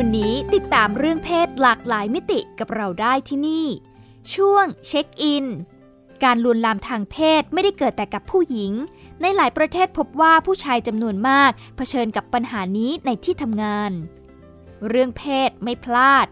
[0.00, 3.66] วันนี้ติดตามเรื่องเพศหลากหลายมิติกับเราได้ที่นี่
[4.34, 5.46] ช่วงเช็คอิน
[6.24, 8.72] การลวนลามทางเพศไม่ได้เกิดแต่กับผู้หญิง
[9.20, 13.92] ในหลายประเทศพบว่าผู้ชายจำนวนมาก เผชิญกับปัญหานี้ในที่ทำงาน
[14.88, 16.26] เรื่องเพศไม่พลาด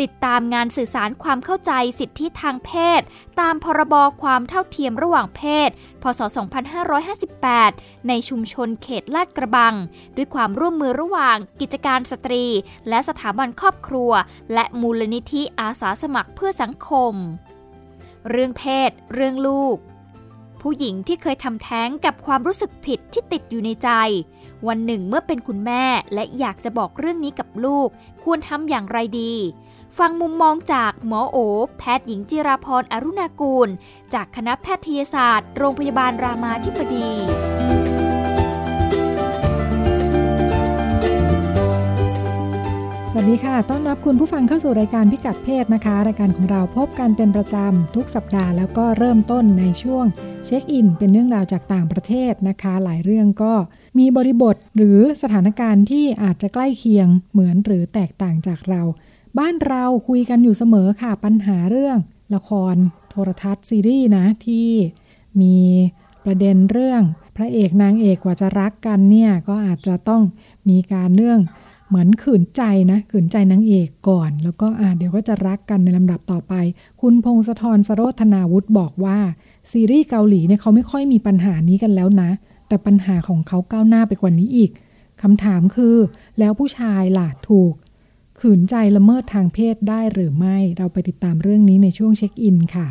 [0.00, 3.00] ติดตามงานสื่อสารความเข้าใจสิทธิทางเพศ
[3.40, 5.70] ตามพรบความเท่าเทียมระหว่างเพศ
[6.02, 6.20] พศ
[7.54, 9.74] 2558 ในชุมชนเขตลาดกระบัง
[10.16, 12.44] ด้วยความร่วมมือระหว่างกิจการสตรี
[12.88, 14.10] และสถาบันครอบครัว
[14.54, 17.14] และมูลนิธิอาสาสมัครเพื่อสังคม
[18.30, 19.76] เรื่องเพศ เรื่องลูก
[20.60, 23.90] ผู้หญิงที่เคยทำแท้งกับความรู้สึกผิดที่ติดอยู่ในใจ
[24.68, 27.88] วันหนึ่งเมื่อเป็นคุณแม่และอยากจะบอกเรื่องนี้กับลูก
[28.24, 29.34] ควรทำอย่างไรดี
[29.98, 31.36] ฟังมุมมองจากหมอโอ
[31.78, 33.68] แพทย์หญิงจิราพรอรุณากูล
[34.14, 37.10] จากคณะแพทยศาสตร์ โรงพยาบาลรามาธิบดี
[43.10, 50.04] สวัสดีค่ะ ต้อนรับคุณผู้ฟังเข้าสู่รายการพิกัดเพศนะคะ รายการของเราพบกันเป็นประจำทุกสัปดาห์แล้วก็เริ่มต้นในช่วง
[50.46, 53.52] เช็คอิน เป็นเรื่องราวจากต่างประเทศนะคะ หลายเรื่องก็
[53.98, 58.82] มีบริบทหรือสถานการณ์ที่อาจจะใกล้เคียงเหมือนหรือแตกต่างจากเรา
[59.38, 61.98] บ้านเราคุยกันอยู่เสมอค่ะปัญหาเรื่อง
[62.34, 62.74] ละคร
[63.10, 64.68] โทรทัศน์ซีรีส์นะที่
[65.40, 65.56] มี
[66.24, 67.02] ประเด็นเรื่อง
[67.36, 70.22] พระเอกนางเอกกว่าจะรักกันเนี่ยก็อาจจะต้อง
[70.68, 71.40] มีการเรื่อง
[71.88, 76.54] เหมือนขืนใจนะขืนใจนางเอกก่อน แล้วก็อ่าเดี๋ยวก็จะรักกันในลำดับต่อไป
[77.00, 79.18] คุณพงศธรสโรธนาวุฒิบอกว่า
[79.70, 82.30] ซีรีส์เกาหลีเนี่ยเขาไม่ค่อยมีปัญหานี้กันแล้วนะ
[82.68, 84.70] แต่ปัญหาของเขาก้าวหน้าไปกว่านี้อีก
[85.22, 85.96] คำถามคือ
[86.38, 87.72] แล้วผู้ชายล่ะถูก
[88.46, 92.86] ขืนใจละเมิดทางเพศได้หรือไม่ เราไปติดตามเรื่องนี้ในช่วงเช็คอินค่ะ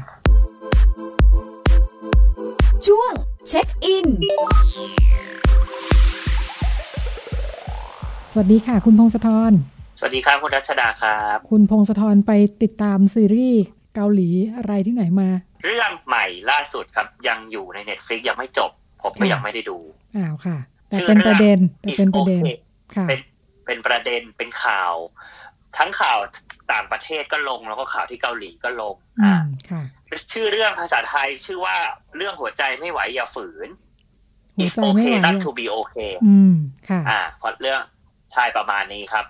[2.88, 3.12] ช่วง
[3.48, 4.08] เช็คอิน
[8.34, 9.54] สวัสดีค่ะ คุณพงศธร
[10.00, 12.32] สวัสดีครับ คุณรัชดาครับ คุณพงศธรไป
[12.64, 13.64] ติดตามซีรีส์
[13.96, 15.30] เกาหลีอะไรที่ไหนมา
[15.64, 19.78] เรื่องใหม่ล่าสุดครับ ยังอยู่ใน Netflix ยังไม่จบ ผมก็ยังไม่ได้ดู
[20.18, 20.58] อ้าวค่ะ
[20.90, 22.42] แต่เป็นประเด็นแต่เป็นประเด็น
[22.98, 23.20] ค่ะเป็น
[23.66, 24.94] เป็นประเด็นเป็นข่าว
[25.78, 26.20] ทั้งข่าว
[26.72, 29.36] ต่างประเทศก็ลงแล้วก็ข่าวที่เกาหลีก็ลงอ่า
[30.34, 31.76] ชื่อเรื่องภาษาไทยชื่อว่า
[32.18, 33.70] เรื่องหัวใจไม่ไหวอย่าฝืน
[34.64, 36.56] It's okay not to be okay อืม
[36.90, 37.82] ค่ะ อ่าพอเรื่อง
[38.36, 39.26] ชายประมาณนี้ครับ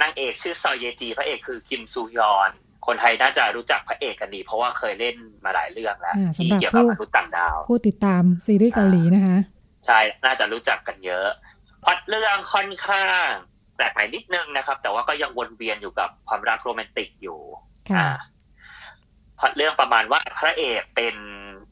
[0.00, 2.50] นางเอกชื่อซอยเยจี พระเอกคือกิมซูยอน
[2.86, 9.38] คนไทยน่าจะรู้จักพระเอกกันดี เพราะว่าเคยเล่นมาหลายเรื่องแล้วที่เกี่ยวกับมนุษย์ต่างดาว ผู้ติดตามซีรีส์เกาหลีนะคะ
[9.86, 11.28] ใช่ น่าจะรู้จักกันเยอะ
[11.84, 13.51] พอดเรื่องค่อนข้างแป
[13.82, 17.40] ลกใหม่นิดนึงนะครับ แต่ว่าก็ยังวนเวียนอยู่กับความรักโรแมนติกอยู่
[17.96, 18.08] อ่า
[19.38, 21.14] พอดเรื่องประมาณว่าพระเอกเป็น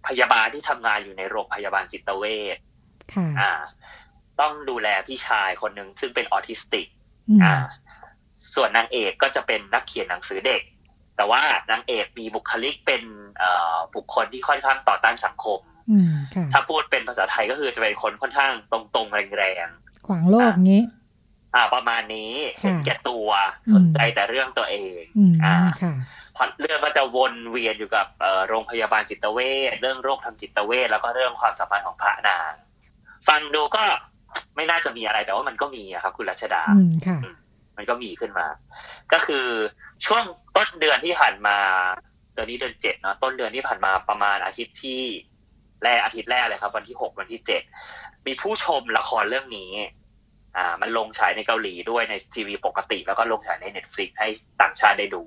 [0.06, 2.56] พยาบาลที่ทำงานอยู่ในโรงพยาบาลจิตเวช
[3.40, 3.52] อ่า
[4.40, 6.86] ต้องดูแลพี่ชายคนหนึ่งซึ่งเป็นออทิสติก
[7.42, 7.54] อ่า
[8.54, 10.62] ส่วนนางเอกก็จะเป็นนักเขียนหนังสือเด็ก
[11.16, 13.02] แต่ว่านางเอกมีบุคลิกเป็น
[13.94, 15.60] บุคคลที่ค่อนข้างต่อต้านสังคม
[16.52, 20.82] ถ้าพูดเป็นภาษาไทยก็คือจะเป็นคนค่อนข้างตรงๆแรงๆขวางโลกงี้
[21.54, 23.28] อ่า ประมาณนี้เห็นแก่ตัว
[23.74, 25.02] สนใจแต่เรื่องตัวเอง
[25.44, 25.54] อ่า
[26.36, 28.06] พอเรื่องก็จะวนเวียนอยู่กับ
[28.48, 29.38] โรงพยาบาลจิตเว
[29.70, 32.52] ชเรื่องโรคทางจิตเวชแล้วก็เรื่องความสัมพันธ์ของพระนาง
[33.28, 33.84] ฟังดูก็
[34.56, 36.62] ไม่น่าจะมีอะไรแต่ว่ามันก็มีครับ คุณรัชดา
[37.76, 38.46] มันก็มีขึ้นมา
[39.12, 39.46] ก็คือ
[40.06, 40.24] ช่วง
[40.56, 41.56] ต้นเดือนที่ผ่านมา
[42.34, 45.00] เดือนนี้เดือนเจ็ดเนาะต้นเดือนที่ผ่านมาประมาณอาทิตย์ที่
[45.84, 47.62] แรกอาทิตย์แรกเลยครับ วันที่หกวันที่เจ็ด
[48.26, 49.72] มีผู้ชมละครเรื่องนี้
[50.56, 54.28] อ่ามันลงฉายในเกาหลีด้วยในทีวีปกติ แล้วก็ลงฉายใน Netflix ให้
[54.60, 55.22] ต่างชาติได้ดู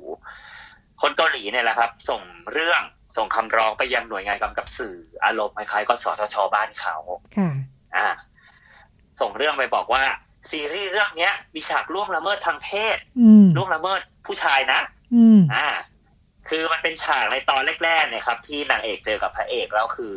[1.02, 2.22] คนเกาหลีเนี่ยแหละครับ ส่ง
[2.54, 2.82] เรื่อง
[3.18, 6.98] ส่งคำร้องไปยังหน่วยงานกำกับสื่ออารมณ์คล้ายๆกสทชบ้านเขา
[7.38, 7.50] ค่ะ
[7.96, 8.08] อ่า
[9.20, 10.04] ส่งเรื่องไปบอกว่า
[10.52, 12.98] ซีรีส์เรื่องเนี้ย มีฉากล่วงละเมิดทางเพศ
[13.58, 14.80] ล่วงละเมิดผู้ชายนะ
[15.16, 15.68] อืมอ่า
[16.50, 20.16] คือมันเป็นฉากในตอนแรกๆเนี่ยครับ ที่นางเอกเจอกับพระเอกแล้วคือ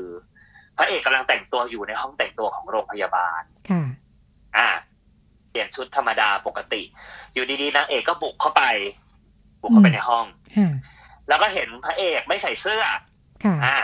[0.78, 3.82] พระเอกกำลังแต่งตัวอยู่ในห้องแต่งตัวของโรงพยาบาลค่ะ
[4.56, 4.68] อ่า
[5.56, 6.82] ลี่ยนชุดธรรมดาปกติ
[7.34, 8.62] อยู่ดีๆนางเอกก็บุกเข้าไป
[9.62, 10.26] บุกเข้าไปในห้อง
[11.28, 12.82] แล้วก็เห็นพระเอกไม่ใส่เสื้อ
[13.64, 13.78] อ่า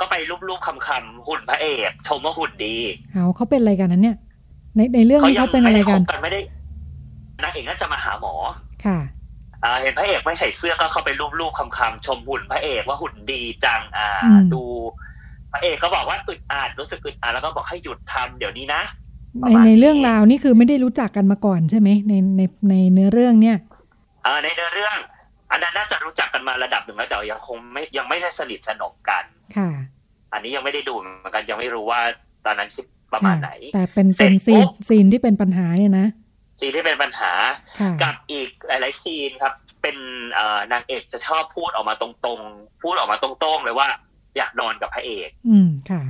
[0.00, 0.14] ก็ไป
[0.48, 2.76] รูปๆคำๆหุ่นพระเอก ชมว่าหุ่นดี
[3.12, 4.16] เอาเขาเป็นอะไรกันนั้นเนี่ย
[4.76, 6.40] ในในเรื่องนี้เขาเป็นอะไรกันกันไม่ได้
[7.42, 8.34] นางเอกน่าจะมาหาหมอ
[8.84, 8.98] ค่ะ
[9.64, 11.10] อ่าเห็นพระเอกไม่ใส่เสื้อก็เข้าไป
[11.40, 14.62] รูปๆคำๆชมหุ่นพระเอกว่าหุ่นดีจัง อ่าอืมดู
[15.52, 23.58] พระเอกก็บอกว่าอึดอัดรู้สึกอึดอัดแล้วก็บอกให้หยุดทำเดี๋ยวนี้นะป ในระมาณในนี้เรื่องราวนี่คือไม่ได้รู้จักกันมาก่อนใช่ไหมในในในเนื้อเรื่องเนี่ย
[24.26, 24.96] อ่าในเนื้อเรื่อง
[25.50, 29.24] อันนั้นน่าจะรู้จักกันมาระดับหนึ่งแล้วแต่ยังคงไม่ยังไม่ได้สนิทสนมกัน
[29.56, 29.70] ค่ะ
[30.32, 32.00] อันนี้ยังไม่ได้ดูเหมือนกันยังไม่รู้ว่า
[32.46, 36.06] ตอนนั้นคิดประมาณไหน แต่เป็นเป็นเสร็ซีจนปุ๊บซีนที่เป็นปัญหาเนี่ยนะ
[36.60, 37.32] ซีนที่เป็นปัญหา
[37.80, 39.96] ค่ะกับอีกหลายๆซีนครับ เป็น
[40.32, 43.88] เอ่อนางเอกจะชอบพูดออกมาตรงๆ พูดออกมาตรงๆเลยว่า
[44.36, 46.02] อยากนอนกับพระเอก อืมค่ะ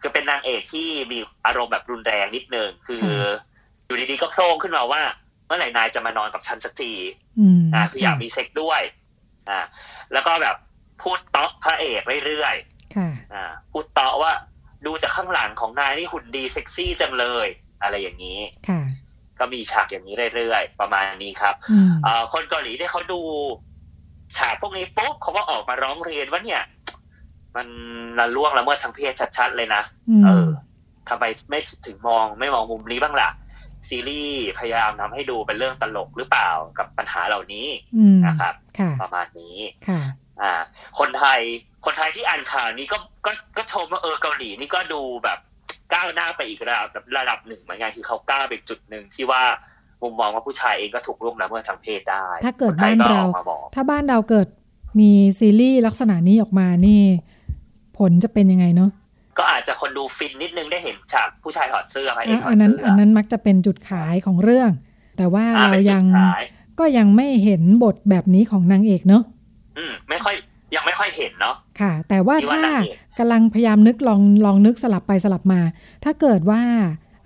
[0.00, 3.48] คือเป็นนางเอกที่มีอารมณ์แบบรุนแรงนิดนึงคือค่ะ
[3.86, 5.02] อยู่ดีๆก็โผล่ขึ้นมาว่า
[5.46, 6.92] เมื่อไหร่นายจะมานอนกับฉันสักที
[7.40, 8.80] อืมอ่าคืออยากมีเซ็กด้วย
[9.48, 9.60] อ่า
[10.12, 10.56] แล้วก็แบบ
[11.02, 12.54] พูดเต๊าะพระเอกเรื่อย
[12.96, 14.32] ค่ะๆอ่า พูดเต๊าะว่า
[14.86, 17.46] ดูจากข้างหลังของนายนี่หุ่นดีเซ็กซี่จังเลย
[17.82, 18.38] อะไรอย่างนี้
[18.68, 18.80] ค่ะ
[19.38, 23.20] ก็มีฉากอย่างนี้เรื่อยๆ ประมาณนี้ครับอืมเอ่อคนเกาหลีที่เขาดู
[24.36, 26.62] ฉากพวกนี้ปุ๊บเขาก็ออกมาร้องเรียนว่าเนี่ย
[27.56, 27.66] มัน
[28.18, 29.82] ละล่วงละเมิดทางเพศชัดๆเลยนะ
[30.20, 30.48] มเออ
[31.08, 33.30] ทำไมไม่ถึงมองไม่มองมุมนี้บ้างล่ะ
[33.88, 37.66] ซีรีส์พยายามทำให้ดูเป็นเรื่องตลกหรือเปล่ากับปัญหาเหล่านี้
[37.96, 39.56] อืมนะครับค่ะประมาณนี้
[39.88, 40.00] ค่ะ
[40.40, 40.52] อ่า
[40.98, 41.40] คนไทย
[41.84, 45.38] คนไทยที่อ่านข่าวนี้ก็ก็ก็ชมว่าเออเกาหลีนี่ก็ดูแบบ
[45.94, 46.88] ก้าวหน้าไปอีกระดับ
[47.18, 49.42] ระดับหนึ่งเหมือนกันคือเขาก้าวไปจุดหนึ่งที่ว่า
[50.02, 54.48] มุมมองว่าผู้ชายเองก็ถูกล่วงละเมิดทางเพศได้ ถ้าเกิดคนไทยบ้านเราออกมาบอกถ้าบ้านเราเกิด
[55.00, 57.02] มีซีรีส์ลักษณะนี้ออกมานี่
[58.00, 58.90] ผลจะเป็นยังไงเนาะ
[59.38, 64.70] ก็อาจจะคนดูฟินนิดนึงได้เห็นฉากผู้ชายถอดเสื้อพระเอกอะถออัดนนั้นเสื้ออันนั้นมักจะเป็นจุดขายของเรื่อง
[65.16, 66.42] แต่ว่าอ่เราป็นจุดยังขาย
[66.78, 69.22] ก็ยังไม่เห็นบทแบบนี้ของนางเอกเนาะ
[69.78, 70.34] อืมไม่ค่อย
[70.74, 75.60] ยังไม่ค่อยเห็นเนาะค่ะ แต่ว่าที่ว่าถ้านางเอกกำลังพยายามนึกลองลองนึกสลับไปสลับมา
[76.04, 76.60] ถ้าเกิดว่า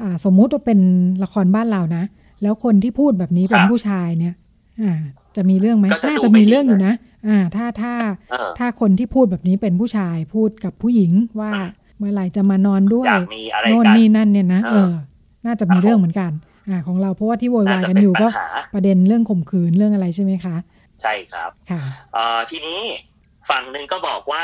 [0.03, 0.81] อ่าสมมุติว่าเป็น
[1.23, 2.05] ละครบ้านเรานะ
[2.43, 4.35] แล้วคนที่พูดแบบนี้เป็นผู้ชายเนี่ย
[4.82, 4.94] อ่า
[5.37, 6.94] จะมีเรื่องไหมก็จะน่าดูจะไม่มีดีเรื่องอยู่นะนะ
[7.29, 7.93] อ่าถ้าถ้า
[8.31, 11.69] เออถ้าคนที่พูดแบบนี้เป็นผู้ชายพูดกับผู้หญิงว่าอืม
[11.99, 14.94] เมื่อไหร่จะมานอนด้วยอยากมีอะไรโน่นกันนี่นั่นเนี่ยนะเอเอออ
[15.47, 16.32] น่าจะมีเรื่องเหมือนกัน
[16.69, 20.56] อ่า ของเราเพราะว่าที่โวยวายน่าจะกันเป็นอยู่ปัก็ญหาประเด็นเรื่องข่มขืนเรื่องอะไรใช่ไหมคะ
[21.03, 21.82] ใช่ครับค่ะ
[22.15, 22.81] เอ่อทีนี้
[23.50, 24.43] ฝั่งหนึ่งก็บอกว่า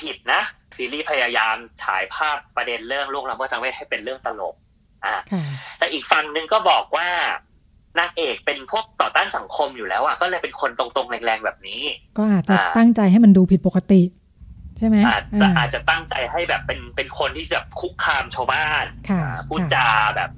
[0.00, 0.42] ผิดนะ
[0.76, 4.54] ซีรีส์พยายามฉายภาพประเด็นเรื่องล่วงละเมิดทางเพศให้เป็นเรื่องตลก
[5.04, 5.44] อ่าค่ะ
[5.78, 7.08] แต่อีกฝั่งหนึ่งก็บอกว่า
[7.98, 11.82] นางเอกเป็นพวกต่อต้านสังคมอยู่แล้วอะก็เลยเป็นคนตรงๆ แรงๆแบบนี้
[12.18, 14.02] ก็อาจจะอ่าตั้งใจให้มันดูผิดปกติ
[14.78, 20.30] ใช่ไหมอาจจะอ่าอาจจะตั้งใจให้แบบเป็นเป็นคนที่แบบคุกคามชาวบ้านค่ะอ่าพูดค่ะจาแบบ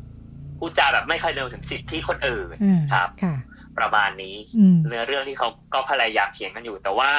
[0.58, 3.34] พูดจาแบบไม่เคยเดินถึงสิทธิคนอื่นอ่าครับค่ะ
[3.78, 7.10] ประมาณนี้อืมเนื้อเรื่องที่เขาก็พยายามเถียงกันอยู่ แต่ว่า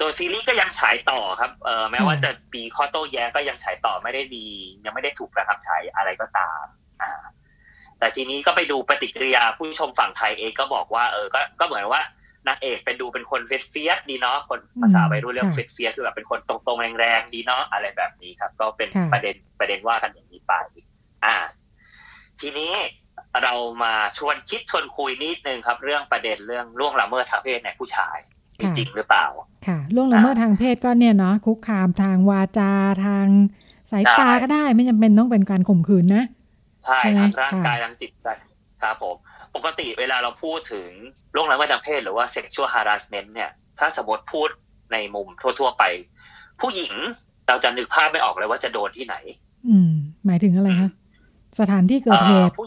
[0.00, 4.44] ตัวซีรีส์ก็ยังฉายต่อครับเออแม้ว่าค่ะจะมีข้อโต้แย้งก็ยังฉายต่อไม่ได้มี
[4.84, 6.64] ยังไม่ได้ถูกระงับฉายอะไรก็ตาม
[7.02, 7.12] อ่า
[7.98, 12.02] แต่ทีนี้ก็ไปดูปฏิกิริยาผู้ชมฝั่งไทยเองก็บอกว่าเออก็ก็เหมือนว่า
[12.48, 20.54] นางเอกเป็นดูเป็นคน fierce fierce ดีเนาะคนภาษาวัยรุ่นเรียก fierce fierce คือแบบเป็นคนตรงๆแรงๆดีเนาะอะไรแบบนี้ครับ ก็เป็นประเด็นประเด็นว่ากันอย่างนี้ไป
[21.24, 21.36] อ่า
[22.40, 22.72] ทีนี้
[23.42, 28.16] เรามาชวนคิดชวนคุยนิดนึงครับ เรื่องประเด็นเรื่องล่วงละเมิดทางเพศในผู้ชาย
[28.58, 29.26] มีจริงหรือเปล่า
[29.66, 32.72] ค่ะล่วงละเมิดทางเพศก็เนี่ยเนาะคุกคามทางวาจา
[33.06, 33.26] ทาง
[33.90, 36.24] สายตาใช่ก็ได้ไม่จำเป็นต้องเป็นการข่มขืนนะ
[36.86, 38.28] ใช่ใช่ไหมทั้งร่างค่ะกายทั้งจิตใจ
[38.82, 39.16] ครับผม
[39.56, 40.88] ปกติเวลาเราพูดถึง
[41.34, 44.48] ล่วงละเมิดทางเพศหรือว่า sexual harassment เนี่ย ถ้าสมมติพูด
[44.92, 45.28] ในมุม
[45.60, 45.84] ทั่ว ๆ ไป
[46.60, 46.92] ผู้หญิง
[47.48, 49.16] เราจะนึกภาพไม่ออกเลยว่าจะโดนที่ไหน
[49.68, 49.92] อืม
[50.26, 50.90] หมายถึงอะไรคะ
[51.60, 52.66] สถานที่เกิดเหตุอ่อผู้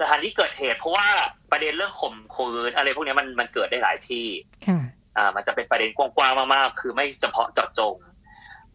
[0.00, 1.08] สถานที่เกิดเหตุ เพราะว่า
[1.50, 4.26] ประเด็นเรื่องข่มขืนอะไรพวกเนี้ยมันมันเกิดได้หลายที่
[4.66, 4.80] ค่ะ
[5.16, 7.96] อ่า มันจะเป็นประเด็นกว้างๆมากๆ คือไม่เฉพาะเจาะจง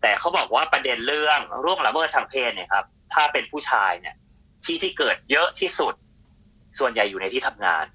[0.01, 4.15] แต่เขาบอกว่าประเด็นเรื่องร่วงละเมิดทางเพศเนี่ยครับ ถ้าเป็นผู้ชายเนี่ย
[4.67, 5.93] ที่ที่เกิดเยอะที่สุด
[6.79, 7.85] ส่วนใหญ่อยู่ในที่ทำงาน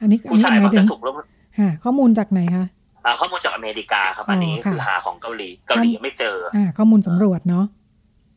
[0.00, 1.16] อันนี้อันผู้นี้ชายหมัมากยถึจะงถูกล่วง
[1.58, 2.66] ฮะข้อมูลจากไหนคะ
[3.04, 7.64] อ่าข้อมูลจากอเมริกาครับอันนี้อ๋อค่ะคือหาของเกาหลีเกาหลีไม่เจออ่าข้อมูลสำรวจเนาะ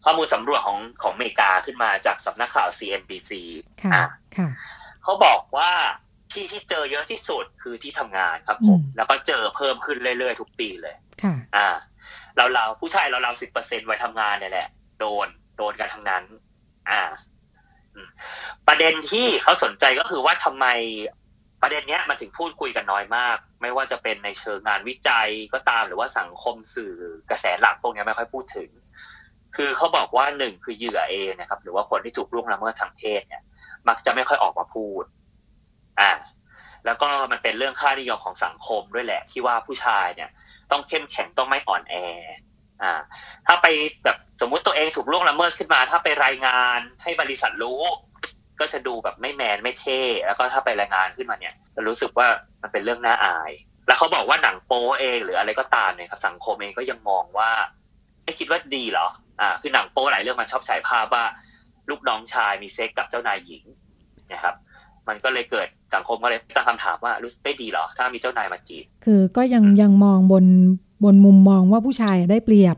[0.05, 3.31] ข้อมูลสำรวจของของอเมริกาขึ้นมาจากสำนักข่าว CNBC
[3.83, 4.03] ค่ะอ่า
[4.37, 4.49] ค่ะ
[5.03, 5.71] เขาบอกว่า
[6.31, 11.67] ที่ที่เจอเยอะที่สุดคือที่ทำงานครับผมอืมแล้วก็เจอเพิ่มขึ้นเรื่อยๆ ทุกปีเลย ค่ะ อ่า
[12.35, 14.67] เราเราๆผู้ชายเราเราสิบเปอร์เซ็นไว้ทำงานเนี่ยแหละ
[14.99, 16.23] โดนโดนกันทั้งนั้น
[16.89, 17.36] อ่าอืม
[18.67, 20.65] ประเด็นที่เขาสนใจก็คือว่าทำไม
[21.61, 26.93] ประเด็นเนี้ยมันถึงพูดคุยกันน้อยมาก ไม่ว่าจะเป็นในเชิงงานวิจัยก็ตามหรือว่าสังคมสื่อ
[27.29, 28.69] กระแสหลักพวกนี้ไม่ค่อยพูดถึง
[29.55, 33.43] คือเขาบอกว่าหนึ่งคือเหยื่อเองนะครับ หรือว่าคนที่ถูกล่วงละเมิดทางเพศเนี่ย
[33.87, 35.03] มักจะไม่ค่อยออกมาพูด
[35.99, 36.11] อ่า
[36.85, 40.29] แล้วก็มันเป็นเรื่องค่านิยมของสังคมด้วยแหละ ที่ว่าผู้ชายเนี่ย
[40.71, 41.95] ต้องเข้มแข็งต้องไม่อ่อนแอ
[42.83, 42.93] อ่า
[43.47, 43.67] ถ้าไป
[44.03, 47.81] แบบสมมุติตัวเองถูกล่วงละเมิดขึ้นมา ถ้าไปรายงานให้บริษัทรู้
[48.59, 51.53] ก็จะดูแบบไม่แมนไม่เท่แล้วก็ถ้าไปรายงานขึ้นมาเนี่ย
[51.87, 52.27] รู้สึกว่า
[52.61, 53.51] มันเป็นเรื่องน่าอาย
[53.87, 57.51] แล้วเขาบอกว่าหนังโป๊เองหรืออะไรก็ตามเนี่ยครับสังคมเองก็ยังมองว่า
[58.23, 59.07] ไม่คิดว่าดีเหรอ
[59.39, 61.23] อ่า คือหนังโป๊หลายเรื่องมันชอบฉายภาพว่า
[61.89, 63.63] ลูกน้องชายมีเซ็กกับเจ้านายหญิง
[64.31, 64.55] นะครับ
[65.07, 70.45] มันก็เลยเกิดสังคมก็เลยตั้งคำถามว่ารู้สึกไม่ดีเหรอ ถ้ามีเจ้านายมาจีบคือก็ยังยังมองบน
[71.03, 72.77] บนมุมมองว่าผู้ชายได้เปรียบ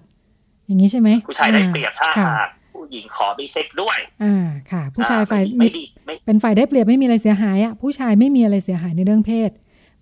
[0.65, 4.35] อย่างนี้ใช่ไหมผู้ชายได้เปรียบถ้าค่ะหากผู้หญิงขอมีเซ็กด้วย อ่า
[4.71, 9.51] ค่ะ ผู้ชายอ่ฝ่ายไม่ดีไม่เป็นฝ่ายได้เปรียบไม่มีอะไรเสียหายอะผู้ชายไม่มีอะไรเสียหายในเรื่องเพศ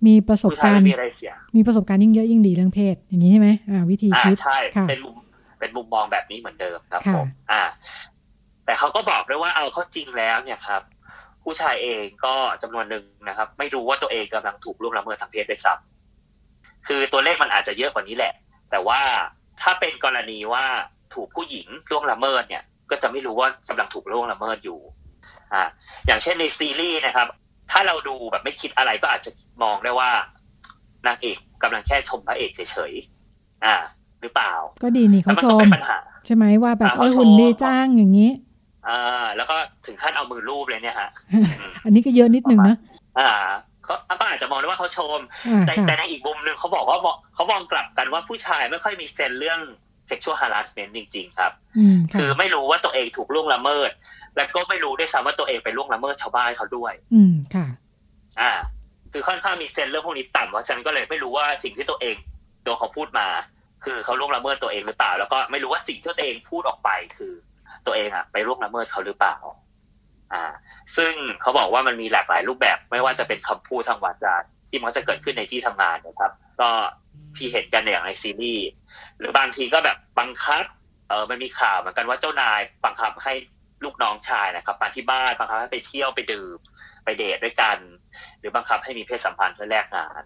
[0.07, 5.15] มีประสบผู้ชายการไม่ณ์มีอะไรเสียมีประสบการณ์ยิ่งเยอะยิ่งดีเรื่องเพศ อย่างนี้ใช่ไหมอ่า วิธีอ่าคิดใช่ค่ะเป็นมุม
[5.59, 7.63] เป็นมุมมองแบบนี้เหมือนเดิมครับค่ะผมอ่า
[8.65, 10.81] แต่เขาก็บอกด้วยว่าเอาเข้าจริงแล้วเนี่ยครับ
[11.43, 15.96] ผู้ชายเองก็จำนวนหนึ่งนะครับ ไม่รู้ว่าตัวเองกำลังถูกล่วงละเมิดทางเพศด้วยซ้ำ
[16.87, 18.33] คือตัวเลขมันอาจจะเยอะกว่านี้แหละ
[18.71, 18.99] แต่ว่า
[19.61, 20.65] ถ้าเป็นกรณีว่า
[21.13, 24.79] ถูกผู้หญิงล่วงละเมิดเนี่ย ก็จะไม่รู้ว่ากำลังถูกล่วงละเมิดอยู่
[25.53, 25.63] อ่า
[26.07, 27.27] อย่างเช่นในซีรีส์นะครับ
[27.71, 29.31] ถ้าเราดูแบบไม่คิดอะไรก็อาจจะ
[29.63, 30.11] มองได้ว่า
[31.07, 33.75] นางเอกกำลังแค่ชมพระเอกเฉยๆอ่า
[34.21, 34.53] หรือเปล่า
[34.83, 38.31] ก็ดีนี่เขาแล้วมันชก็มเป็นปัญหาใช่ไหมว่าแบบอ่าเออเขาชมหุ่นดีจ้างอย่างนี้
[38.87, 41.09] อ่าแล้วก็ถึงขั้นเอามือรูปเลยเนี่ยฮะ
[41.83, 42.75] อันนี้ก็เยอะนิดนึงนะ
[43.19, 43.95] อ่าเขา ก็
[44.29, 46.97] อาจจะมองได้ว่าเขาชมอ่าแต่ค่ะแต่ในอีกมุมหนึ่งเขาบอกว่า
[47.35, 49.59] เขามองกลับกันว่าผู้ชายไม่ค่อยมีเซนเรื่อง
[50.09, 53.91] sexual harassment จริง ๆ ครับอืมคืค่ะอไม่รู้ว่าตัวเองถูกล่วงละเมิด
[54.35, 57.67] แล้วก็ไม่รู้ด้วยซ้ำว่าตัวเองไปล่วงละเมิดชาวบ้านเขาด้วย อืมค่ะ
[58.41, 58.51] อ่า
[59.11, 62.15] คือค่อนข้างมีเซนเรื่องพวกนี้ต่ำเพราะฉะนันก็เลยไม่รู้ว่าสิ่งที่ตัวเอง
[62.65, 63.27] ตัวเขาพูดมา
[63.85, 67.33] คือเขาล่วงละเมิดตัวเองหรือเปล่า แล้วก็ไม่รู้ว่าสิ่งที่ตัวเองพูดออกไปคือ
[67.85, 69.35] ตัวเองอะไปล่วงละเมิดเขาหรือเปล่า
[70.33, 70.43] อ่า
[70.97, 74.35] ซึ่งเขาบอกว่ามันมีหลากหลายรูปแบบ ไม่ว่าจะเป็นคำพูดทางวาจา
[74.69, 76.31] ที่มันจะเกิดขึ้นในที่ทำงานนะครับ
[76.61, 76.69] ก็
[77.37, 78.67] ที่เห็นกันอย่างในซีรีส์
[79.17, 80.63] หรือบางทีก็แบบบังคับ
[81.09, 83.33] เออมันมีข่าวเหมือนกันว่าเจ้านายบังคับให้
[83.83, 86.57] ลูกน้องชายนะครับมาที่บ้านบังคับให้ไปเที่ยวไปดื่ม
[87.03, 87.77] ไปเดทด้วยกัน
[88.39, 90.23] หรือบังคับให้มีเพศสัมพันธ์เพื่อแลกงาน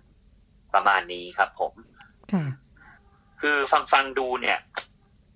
[0.73, 1.73] ประมาณนี้ครับ ผม
[2.33, 2.45] ค่ะ
[3.41, 4.59] คือฟังฟังดูเนี่ย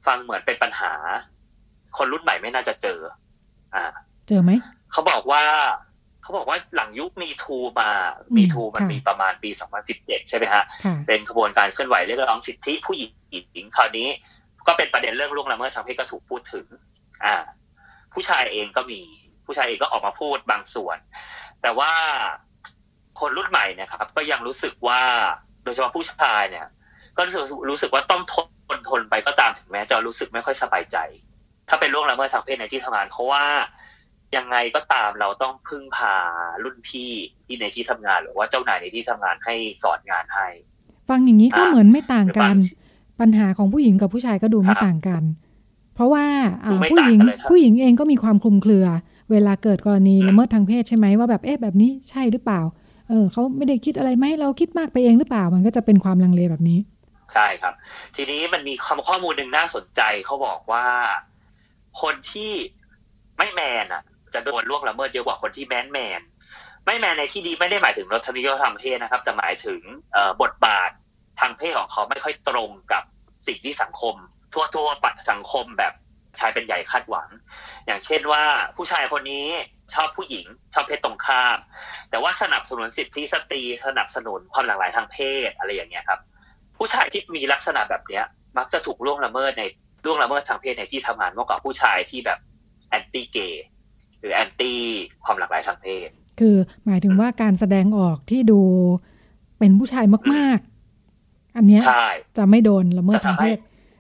[0.08, 0.94] ฟังเหมือนเป็นปัญหา
[1.98, 3.00] คนรุ่นใหม่ไม่น่าจะเจอ
[3.76, 3.94] อ่า
[4.28, 4.52] เจอไหม
[4.92, 5.44] เขาบอกว่า
[6.22, 9.50] เขาบอกว่าหลังยุคมีทูมาอืมมีทูมันค่ะมีประมาณปี
[9.90, 13.12] 2017 ใช่ไหมฮะค่ะเป็นขบวนการเคลื่อนไหวเรียกร้องสิทธิผู้หญิง
[13.54, 14.08] หญิงคราวนี้
[14.68, 16.66] ก็เป็นประเด็นเรื่องล่วงละเมิดทางเพศก็ถูกพูดถึง
[17.24, 17.36] อ่า
[18.14, 19.00] ผู้ชายเองก็มี
[19.46, 20.98] ผู้ชายเองก็ออกมาพูดบางส่วน
[21.62, 21.92] แต่ว่า
[23.20, 25.02] คนรุ่นใหม่เนะครับ ก็ยังรู้สึกว่า
[25.64, 26.68] โดยเฉพาะผู้ชายเนี่ย
[27.18, 28.36] ก็รู้สึกรู้สึกว่าต้องท
[28.78, 30.98] นทนไปก็ตามถึงแม้จะรู้สึกไม่ค่อยสบายใจ
[31.70, 33.44] ถ้าเป็นล่วงละเมิดทางเพศในที่ทำงานเพราะว่า
[34.38, 36.16] ยังไงก็ตามเราต้องพึ่งพา
[36.64, 37.12] รุ่นพี่
[37.46, 40.48] ที่ในที่ทำงาน หรือว่าเจ้านายในที่ทำงานให้สอนงานให้
[41.10, 45.24] ฟังอย่างนี้ก็อ่าเหมือนไม่ต่างกันหรือบางปัญหาของผู้หญิงกับผู้ชายก็ดูไม่ครับต่างกัน
[45.96, 46.26] เพราะว่า
[46.64, 48.88] อ่าดูไม่ผู้หญิงต่างกันเลยครับผู้หญิงเองก็มีความคลุมเครือ
[49.32, 52.62] เวลาเกิดกรณีอืมละเมิดทางเพศใช่ไหมว่าแบบเอ๊ะแบบนี้ใช่หรือเปล่า
[53.10, 56.80] เออเขาไม่ได้คิดอะไรไหมเราคิดมากไปเองหรือเปล่ามันก็จะเป็นความลังเลแบบนี้
[57.34, 57.74] ใช่ครับ
[58.16, 60.86] ทีนี้มันมีข้อข้อมูลหนึ่งน่าสนใจเขาบอกว่า
[62.02, 62.52] คนที่
[63.38, 64.04] ไม่แมนอะ
[64.36, 66.22] จะโดนล่วงละเมิดเยอะกว่าคนที่แมนแมน
[66.86, 69.82] ไม่แมนในที่ดีไม่ได้หมายถึงรสนิยมทางเพศนะครับ แต่หมายถึง
[70.42, 70.90] บทบาท
[71.40, 73.04] ทางเพศของเขาไม่ค่อยตรงกับ
[73.48, 74.16] สิ่งที่สังคม
[74.54, 75.94] ทั่วทั่วๆไปสังคมแบบ
[76.40, 77.30] ชายเป็นใหญ่คาดหวัง
[77.86, 78.44] อย่างเช่นว่า
[78.76, 79.48] ผู้ชายคนนี้
[79.94, 81.58] ชอบผู้หญิง ชอบเพศตรงข้าม
[82.10, 86.20] แต่ว่าสนับสนุนสิทธิสตรีสนับสนุนความหลากหลายทางเพศอะไรอย่างเงี้ยครับ
[86.78, 88.26] ผู้ชายที่มีลักษณะแบบเนี้ย
[88.58, 89.64] มักจะถูกล่วงละเมิดใน
[90.06, 92.40] ล่วงละเมิดทางเพศในที่ทำงานมากกว่าผู้ชายที่แบบ
[92.90, 93.66] anti เกย์ ห
[94.26, 94.82] รือ anti
[95.24, 96.56] ความหลากหลายทางเพศ คือ
[96.86, 98.62] หมายถึงว่าการแสดงออกที่ดู
[99.60, 100.60] เป็นผู้ชายมาก
[101.08, 103.58] ๆ อันเนี้ยใช่จะไม่โดนละเมิดทางเพศ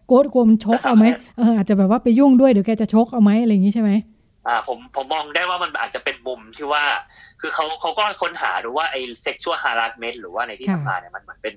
[0.08, 1.05] โกดกลัวมันชกจะทำให้เอาไหม
[1.38, 3.91] เอออาจจะแบบว่าไปยุ่งด้วยเดี๋ยวแกจะชกเอาไหมอะไรอย่างนี้ใช่ไหม
[4.48, 6.84] อ่าผมผมมองได้ว่ามันอาจจะเป็นมุมที่ว่า
[7.41, 11.55] คือเขาเขาก็ค้นหาดูว่าไอ้ sexual harassment หรือว่าในที่ค่ะทำงานเนี่ยมันเหมือนเป็น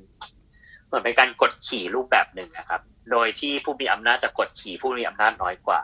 [0.86, 5.80] เหมือนเป็นการกดขี่รูปแบบหนึ่งนะครับ โดยที่ผู้มีอำนาจจะกดขี่ผู้มีอำนาจน้อยกว่า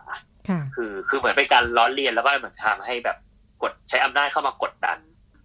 [0.48, 3.16] ค่ะคือคือเหมือนเป็นการล้อเลียนแล้วก็เหมือนทำให้แบบ
[3.62, 4.98] กดใช้อำนาจเข้ามากดดัน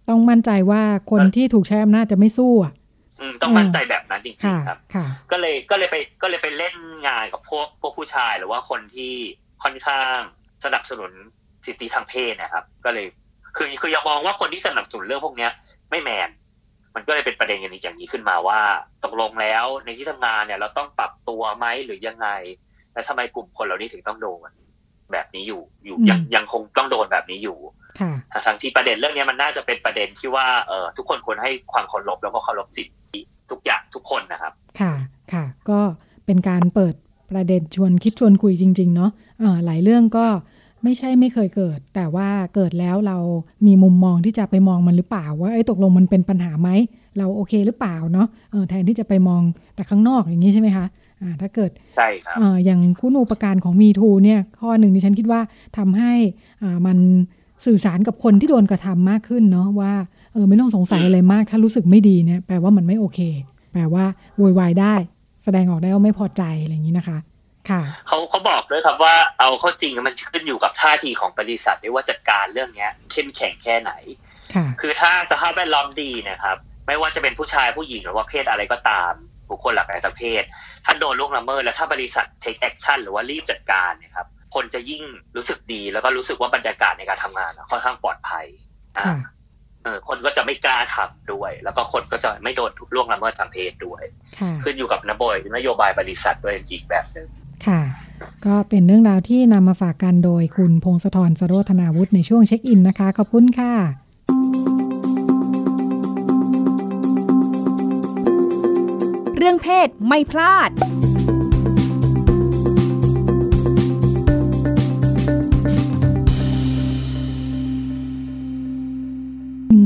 [0.08, 2.72] ต้องมั่นใจว่าคนที่ถูกใช้อำนาจจะไม่สู้อะ
[3.20, 6.76] อืมต้องมั่นใจแบบนั้นจริค่ะงๆครับค่ะก็เลยก็เลยไปก็เลยไปเล่น
[7.06, 9.12] งานกับพวกพวกผู้ชายหรือว่าคนที่
[9.62, 10.16] ค่อนข้าง
[10.64, 11.12] สนับสนุน
[11.66, 13.06] สิทธิทางเพศนะครับ ก็เลย
[13.56, 15.50] คือคืออย่ามองว่าคนที่สนับสนุนเรื่องพวกเนี้ย
[15.90, 16.30] ไม่แมน
[16.94, 18.60] มันก็เลยเป็นประเด็นอย่างนี้อย่างนี้ขึ้นมาว่า
[19.04, 22.28] ตกลงแล้วในที่ทำงานเนี่ย เราต้องปรับตัวไหมหรือยังไง
[22.92, 24.50] และทำไมกลุ่มคนเหล่านี้ถึงต้องโดน
[25.12, 27.58] แบบนี้อยู่อยู่ยังอืมยังคงต้องโดนแบบนี้อยู่
[28.00, 28.12] ค่ะ
[28.46, 34.92] ทั้งที่ประเด็นเรื่องนี้มันน่าจะเป็นประเด็นที่ว่าเออทุกคนควรให้ความเคารพแล้วก็เคารพสิทธิทุกอย่างทุกคนนะครับ ค่ะ
[35.32, 35.80] ค่ะ ก็
[36.26, 36.94] เป็นการเปิด
[37.30, 39.10] ประเด็นชวนคิดชวนคุยจริง ๆ เนาะ
[39.42, 40.26] อ่าหลายเรื่องก็
[40.84, 43.18] ไม่ใช่ไม่เคยเกิด แต่ว่าเกิดแล้วเรา
[43.66, 46.68] มีมุมมองที่จะไปมองมันหรือเปล่า ว่าไอ้ตกลงมันเป็นปัญหาไหม
[47.18, 49.42] เราโอเคหรือเปล่าเนาะเออแทนที่จะไปมอง
[49.74, 50.96] แต่ข้างนอกอย่างนี้ใช่ไหมคะอ่า
[51.40, 55.40] ถ้าเกิดใช่ครับอ่าอย่างคุณอุปการของมีทูเนี่ยข้อหนึ่งที่ฉันคิดว่า
[55.78, 56.12] ทำให้
[56.62, 56.98] อ่ามัน
[57.66, 59.92] สื่อสารกับคนที่โดนกระทำมากขึ้นเนาะว่า
[60.32, 63.20] เออไม่ต้องสงสัยอะไรมาก ถ้ารู้สึกไม่ดีเนี่ยแปลว่ามันไม่โอเค
[63.72, 64.04] แปลว่า
[64.36, 64.94] โวยวายได้
[65.42, 67.18] แสดงออกได้ว่าไม่พอใจอะไรอย่างนี้นะคะ
[67.70, 73.92] ค่ะเขาเขาบอกด้วยครับว่าเอาเข้าจริงมันขึ้นอยู่กับท่าทีของบริษัทด้วยว่าจัดการเรื่องเนี้ยเข้มแข็งแค่ไหน
[74.54, 79.12] ค่ะ คือถ้าสภาพแวดล้อมดีนะครับ ไม่ว่าจะเป็นผู้ชายผู้หญิงหรือว่าเพศอะไรก็ตาม
[79.50, 80.44] บุคคลหลากหลายเพศ
[80.84, 85.02] ถ้าโดนล่วงละเมิดแล้วถ้าบริษัท take action หรือว่ารีบจัดการนะครับคนจะยิ่ง
[85.36, 88.46] รู้สึกดีแล้วก็รู้สึกว่าบรรยากาศในการทำงานค่อนข้างปลอดภัย
[88.98, 89.18] อ่า
[89.84, 94.02] เออคนก็จะไม่กล้าทำด้วย แล้วก็คนก็จะไม่โดนล่วงละเมิดทางเพศด้วย
[94.64, 97.28] ขึ้นอยู่กับนโยบายนโยบายบริษัทด้วยอีกแบบหนึ่ง
[97.66, 97.80] ค่ะ
[98.46, 103.74] ก็เป็นเรื่องราวที่นำมาฝากกันโดยคุณพงศธรสโรธนาวุฒิในช่วงเช็คอินนะคะ ขอบคุณค่ะ
[109.50, 110.70] รื่องเพศไม่พลาด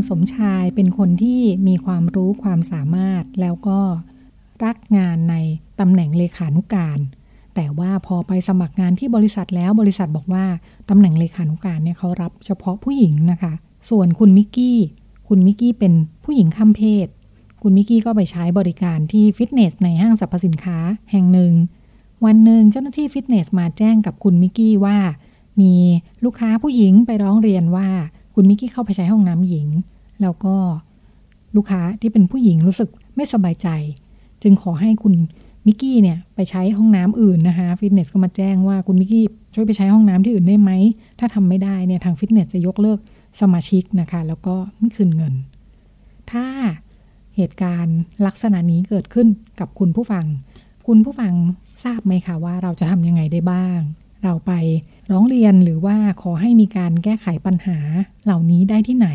[0.09, 3.80] สมชายเป็นคนที่มีความรู้ความสามารถแล้วก็
[4.64, 5.35] รักงานใน
[5.80, 6.99] ตำแหน่งเลขานุการ
[7.54, 10.44] แต่ว่าพอไปสมัครงานที่บริษัทแล้วบริษัทบอกว่า
[10.90, 13.52] ตำแหน่งเลขานุการเนี่ยเขารับเฉพาะผู้หญิงนะคะ
[13.90, 14.78] ส่วนคุณมิกกี้
[15.28, 15.92] คุณมิกกี้เป็น
[16.25, 17.09] ผู้หญิงข้ามเพศ
[17.66, 20.78] คุณมิกกี้ก็ไปใช้บริการที่ฟิตเนสในห้างสรรพสินค้า
[21.11, 21.52] แห่งหนึ่ง
[22.25, 24.97] วันหนึ่งเจ้าหน้าที่ฟิตเนสมาแจ้งกับคุณมิกกี้ว่า
[25.61, 25.73] มี
[26.25, 27.88] ลูกค้าผู้หญิงไปร้องเรียนว่า
[28.35, 29.68] คุณมิกกี้เข้าไปใช้ห้องน้ำหญิง
[30.23, 30.56] แล้วก็
[31.56, 33.68] ลูกค้าที่เป็นผู้หญิงรู้สึกไม่สบายใจ
[34.42, 35.14] จึงขอให้คุณ
[35.66, 40.71] มิกกี้เนี่ยไปใช้ห้องน้ำอื่นนะคะฟิตเนสก็มาแจ้งว่าคุณมิกกี้ช่วยไปใช้ห้องน้ำที่อื่นได้ไหม
[41.18, 42.99] ถ้าทำไม่ได้เนี่ยทางฟิตเนสจะยกเลิก
[43.40, 45.35] สมาชิกนะคะ แล้วก็ไม่คืนเงิน
[46.33, 46.47] ถ้า
[47.37, 49.29] เหตุการณ์ลักษณะนี้เกิดขึ้น
[49.61, 50.25] กับคุณผู้ฟัง
[50.87, 51.35] คุณผู้ฟัง
[51.85, 53.79] ทราบไหมคะว่าเราจะทำยังไงได้บ้าง
[54.25, 54.53] เราไป
[55.11, 57.79] ร้องเรียนหรือว่าขอให้มีการแก้ไขปัญหา
[58.25, 59.09] เหล่านี้ได้ที่ไหน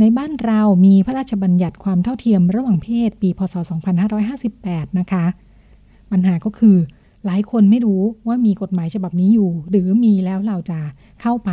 [0.00, 3.54] ในบ้านเรามีพระราชบัญญัติความเท่าเทียมระหว่างเพศ ปีพศ
[4.26, 5.24] 2558 นะคะ
[6.10, 6.76] ปัญหาก็คือ
[7.26, 10.78] หลายคนไม่รู้ว่ามีกฎหมายฉบับนี้อยู่ หรือมีแล้วเราจะ
[11.20, 11.50] เข้าไป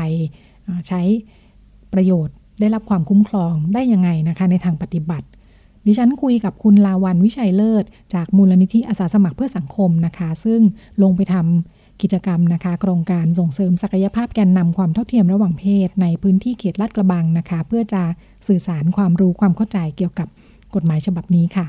[0.87, 1.01] ใช้
[1.93, 5.27] ประโยชน์ได้รับความคุ้มครองได้ยังไงนะคะ ในทางปฏิบัติ
[5.85, 10.61] ดิฉันคุยกับคุณลาวันวิชัยเลิศ จากมูลนิธิอาสาสมัครเพื่อสังคมนะคะ ซึ่ง
[11.03, 18.03] ลงไปทำกิจกรรมนะคะ โครงการส่งเสริมศักยภาพแกนนำความเท่าเทียมระหว่างเพศ ในพื้นที่เขตลาดกระบังนะคะ เพื่อจะ
[18.47, 20.27] สื่อสารความรู้ความเข้าใจเกี่ยวกับ
[20.75, 21.67] กฎหมายฉบับนี้ค่ะ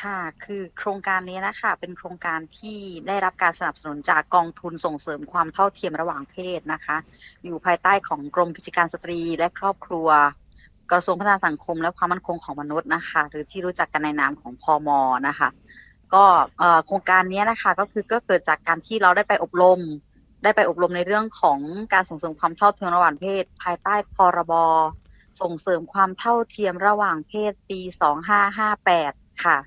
[0.00, 6.96] ค่ะ คือโครงการนี้นะคะ เป็นโครงการที่ได้รับการสนับสนุนจากกองทุนส่งเสริมความเท่าเทียมระหว่างเพศนะคะ
[7.44, 10.08] อยู่ภายใต้ของกรมกิจการสตรีและครอบครัว
[10.92, 14.88] กระทรวงพัฒนาสังคมและความมั่นคงของมนุษย์นะคะ หรือที่รู้จักกันในนามของพอม
[15.28, 15.48] นะคะ
[16.14, 16.24] ก็
[16.86, 19.80] โครงการนี้นะคะก็คือก็เกิดจากการที่เราได้ไปอบรม
[20.42, 21.58] ได้ไปอบรมในเรื่องของ
[21.92, 24.52] การส่งเสริมความเท่าเทียมระหว่างเพศ ภายใต้พรบ
[25.40, 27.80] ส่งเสริมความเท่าเทียมระหว่างเพศปี
[28.60, 29.58] 2558 ค่ะ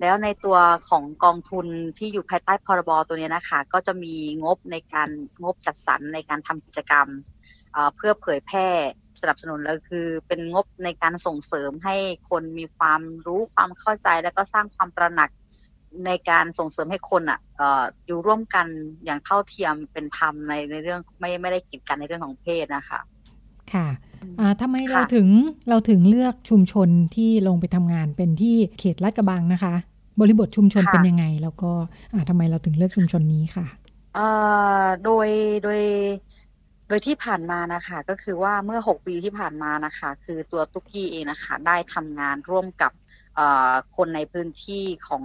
[0.00, 1.66] แล้วในตัวของกองทุน
[1.98, 5.08] ที่อยู่ภายใต้พรบตัวนี้นะคะ ก็จะมีงบในการ
[5.42, 7.08] งบจัดสรรในการทำกิจกรรม
[7.96, 8.68] เพื่อเผยแพร่
[9.20, 11.96] สนับสนุนแล้วคือ เป็นงบในการส่งเสริมให้
[12.30, 15.30] คนมีความรู้ความเข้าใจและก็สร้างความตระหนัก
[16.06, 17.40] ในการส่งเสริมให้คนอะ
[18.06, 18.66] อยู่ร่วมกัน
[19.04, 23.00] อย่างเท่าเทียมเป็นธรรมในในเรื่องไม่ไม่ได้กีดกันในเรื่องของเพศนะคะ
[23.72, 23.88] ค่ะ
[24.60, 25.28] ทำไมเราถึง
[25.68, 29.74] เราถึงเลือกชุมชนที่ลงไปทำงานเป็นที่เขตลาดกระบังนะคะ
[30.20, 31.72] บริบทชุมชนเป็นยังไง แล้วก็
[32.28, 33.66] ทำไมเราถึงเลือกชุมชนนี้ค่ะ
[35.04, 35.28] โดย
[35.64, 35.82] โดย
[36.90, 42.92] โดยที่ผ่านมานะคะ ก็คือว่าเมื่อ 6 ปีที่ผ่านมานะคะ คือตัวตุ๊กกี้เองนะคะ ได้ทำงานร่วมกับ
[43.96, 45.24] คนในพื้นที่ของ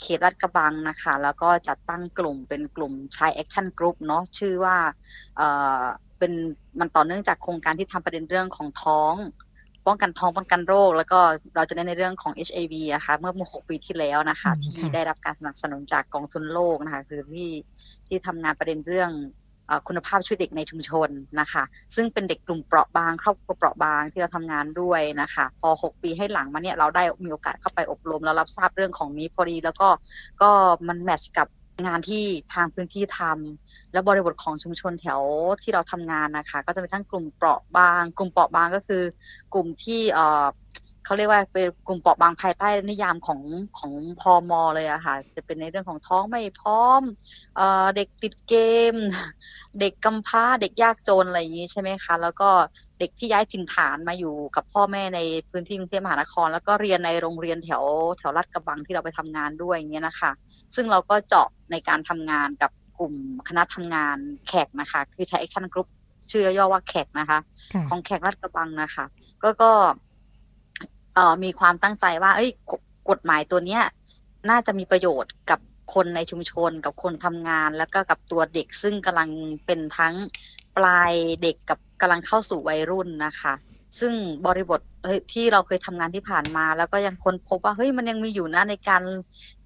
[0.00, 4.76] เขตลาดกระบังนะคะ แล้วก็จัดตั้งกลุ่มเป็นกลุ่ม Child Action Group เนาะชื่อว่า
[6.18, 6.32] เป็น
[6.80, 9.14] มันต่อเนื่องจากโครงการที่ทำประเด็นเรื่องของท้อง
[9.86, 11.18] ป้องกันท้องป้องกันโรค แล้วก็
[11.56, 17.50] เราจะเน้นในเรื่องของ HIV นะคะ เมื่อเมื่อหกปีที่แล้วนะคะ ที่ได้รับการสนับสนุนจากกองทุนโลกนะคะ คือที่
[18.08, 19.10] ที่ทำงานประเด็นเรื่อง
[19.88, 21.08] คุณภาพช่วยเด็กในชุมชน
[21.40, 21.62] นะคะ
[21.94, 29.88] ซึ่งเป็นเด็กกลุ่มเปราะบาง ครอบครัวเปราะบางที่เราทำงานด้วยนะคะ พอ 6 ปีให้หลังมาเนี่ยเราได้มีโอกาสเข้าไปอบรมแล้วรับทราบเรื่องของนี้พอดีแล้วก็
[30.42, 30.50] ก็
[30.88, 31.48] มันแมทช์กับ
[31.86, 32.24] งานที่
[32.54, 35.22] ทางพื้นที่ทำและบริบทของชุมชนแถว
[35.62, 39.02] ที่เราทำงานนะคะ ก็จะมีทั้งกลุ่มเปราะบาง กลุ่มเปราะบางก็คือ
[39.54, 40.46] กลุ่มที่เอ่อ
[41.06, 43.40] เขาเรียกว่าเป็นกลุ่มเปราะบางภายใต้นิยามของ
[43.78, 47.02] ของพอมอเลยอะค่ะ จะเป็นในเรื่องของท้องไม่พร้อม
[47.56, 48.54] เอ่อเด็กติดเก
[48.92, 48.94] ม
[49.80, 52.48] เด็กกำพร้าเด็กยากจนอะไรอย่างนี้ใช่ไหมคะ แล้วก็
[52.98, 57.84] เด็กที่ย้ายถิ่นฐานมาอยู่กับพ่อแม่ในพื้นที่กรุงเทพมหานคร แล้วก็เรียนในโรงเรียนแถว
[58.18, 60.30] แถวลาดกระบังที่เราไปทำงานด้วยอย่างเงี้ยนะคะ
[60.74, 63.14] ซึ่งเราก็เจาะในการทำงานกับกลุ่ม
[63.48, 64.16] คณะทำงาน
[64.48, 65.88] CAG นะคะ คือ Child Action Group
[66.30, 67.38] ชื่อย่อว่า CAG นะคะ
[67.72, 69.04] ค่ะของ CAG ลาดกระบังนะคะ
[69.42, 69.72] ก็ก็
[71.16, 72.72] เอ่อมีความตั้งใจว่า เอ้ย
[73.10, 73.82] กฎหมายตัวเนี้ย
[74.50, 75.60] น่าจะมีประโยชน์กับ
[75.94, 79.30] คนในชุมชนกับคนทำงาน แล้วก็กับตัวเด็กซึ่งกำลัง
[79.66, 80.14] เป็นทั้ง
[80.76, 83.54] ปลายเด็กกับกำลังเข้าสู่วัยรุ่นนะคะ
[84.00, 84.14] ซึ่ง
[84.46, 84.80] บริบท
[85.32, 89.02] ที่เราเคยทำงานที่ผ่านมา แล้วก็ยังค้นพบว่าเฮ้ยมันยังมีอยู่นะในการ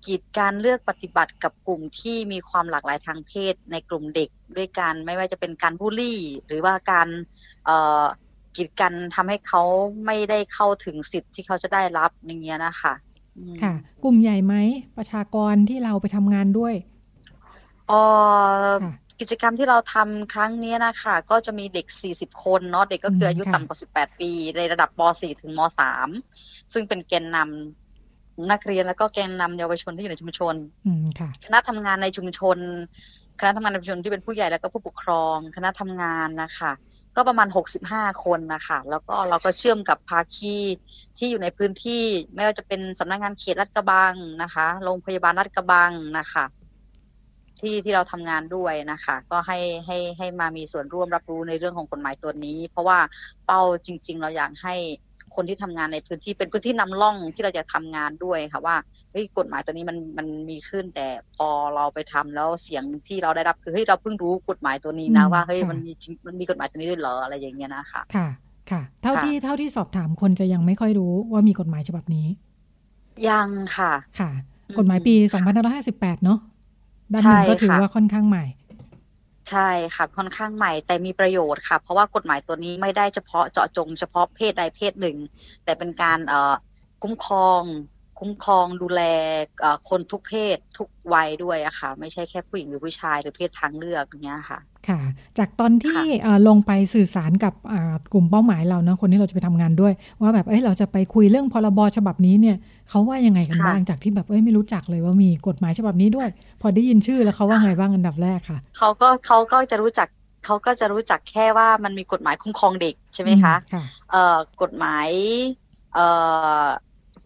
[0.06, 7.08] กีดการเลือกปฏิบัติกับกลุ่มที่มีความหลากหลายทางเพศในกลุ่มเด็กด้วยกันไม่ว่าจะเป็นการบูลลี่ หรือว่าการ
[7.64, 9.62] เกีดกันทำให้เขา
[10.06, 12.94] ไม่ได้เข้าถึงสิทธิ์ที่เขาจะได้รับอย่างเงี้ยนะคะ
[13.38, 14.54] อืมค่ะ กลุ่มใหญ่ไหม
[14.96, 16.74] ประชากรที่เราไปทำงานด้วย
[17.88, 18.00] เอ่
[18.66, 21.86] อค่ะกิจกรรมที่เราทำครั้งเนี้ยนะคะก็จะมีเด็ก
[22.16, 25.60] 40 คนเนาะเด็กก็คืออายุอืมค่ะต่ำกว่า 18 ปี ในระดับป .4 ถึงม
[26.16, 30.54] .3 ซึ่งเป็นแกนนำนักเรียนแล้วก็แกนนำเยาวชนที่อยู่ในชุมชน
[30.86, 32.58] อืมค่ะคณะทำงานในชุมชน
[33.40, 36.72] คณะทำงานในชุมชนที่เป็นผู้ใหญ่แล้วก็ผู้ปกครอง คณะทำงานนะคะ
[37.20, 40.54] ก็ประมาณ 65 คนนะคะแล้วก็เราก็เชื่อมกับภาคี
[41.18, 42.04] ที่อยู่ในพื้นที่
[42.34, 46.44] ไม่ว่าจะเป็นสำนักงานเขตลัดกระบังนะคะโรงพยาบาลลัดกระบังนะคะ
[47.60, 52.98] ที่ที่เราทำงานด้วยนะคะ ก็ให้ให้ให้มามีส่วนร่วมรับรู้ในเรื่องของกฎหมายตัวนี้ เพราะว่า
[53.46, 54.74] เป้าจริง ๆ เราอยากให้
[55.36, 58.76] คนที่ทำงานในพื้นที่เป็นพื้นที่นำร่องที่เราจะทำงานด้วยค่ะว่า
[59.12, 68.28] เฮ้ยกฎหมายตัวนี้มันมันมีขึ้น แต่พอเราไปทำแล้วเสียงที่เราได้รับคือเฮ้ยเราเพิ่งรู้กฎหมายตัวนี้นะอืมว่าเฮ้ยค่ะมันมีจริงมันมีกฎหมายตัวนี้ด้วยเหรออะไรอย่างเงี้ยนะคะค่ะ
[68.70, 72.26] ค่ะ เท่าค่ะที่เท่าที่สอบถามคนจะยังไม่ค่อยรู้ว่ามีกฎหมายฉบับนี้
[73.28, 74.30] ยังค่ะค่ะ
[74.68, 75.40] อืมกฎหมายปีค่ะ
[76.18, 76.38] 2558 เนาะ
[77.12, 78.44] ด้านหนึ่งใช่ก็ถือค่ะว่าค่อนข้างใหม่
[79.50, 79.60] ใช่
[79.94, 85.16] ค่ะค่อนข้างใหม่แต่มีประโยชน์ค่ะ เพราะว่ากฎหมายตัวนี้ไม่ได้เฉพาะเจาะจงเฉพาะเพศใดเพศหนึ่ง
[85.64, 86.54] แต่เป็นการเอ่อ
[87.02, 87.64] คุ้มครอง
[88.20, 89.00] คุ้มครองดูแล
[89.60, 95.00] เอ่อคนทุกเพศทุกวัยด้วยอะค่ะ ไม่ใช่แค่ผู้หญิงหรือผู้ชายหรือเพศทางเลือกอย่างเงี้ยค่ะ ค่ะ
[95.38, 102.56] จากตอนที่ค่ะเอ่อลงไปสื่อสารกับอ่ากลุ่มเป้าหมายเราเนาะคนที่เราจะไปทำงานด้วย ว่าแบบเอ้ยเราจะไปคุยเรื่องพรบฉบับนี้เนี่ย
[102.90, 106.28] เขาว่ายังไงกันค่ะบ้างจากที่แบบเอ้ยไม่รู้จักเลยว่ามีกฎหมายฉบับนี้ด้วย
[106.60, 110.08] พอได้ยินชื่อแล้วเขาว่าไงบ้างอันดับแรกค่ะเขาก็เขาก็จะรู้จัก
[110.44, 114.16] เขาก็จะรู้จักแค่ว่ามันมีกฎหมายคุ้มครองเด็กใช่ไหมคะอืค่ะเอ่อ
[114.60, 115.08] กฎหมาย
[115.92, 116.00] เอ่อ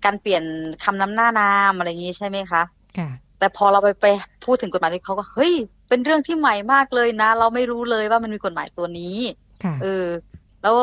[0.04, 0.44] การเปลี่ยน
[0.84, 2.62] คำนำหน้านามอะไรอย่างนี้ใช่ไหมคะ
[2.98, 4.06] ค่ะแต่พอเราไปไป
[4.44, 5.52] พูดถึงกฎหมายนี้เขาก็เฮ้ย
[5.88, 9.16] เป็นเรื่องที่ใหม่มากเลยนะ เราไม่รู้เลยว่ามันมีกฎหมายตัวนี้
[9.64, 10.06] ค่ะเออ
[10.62, 10.76] แล้ว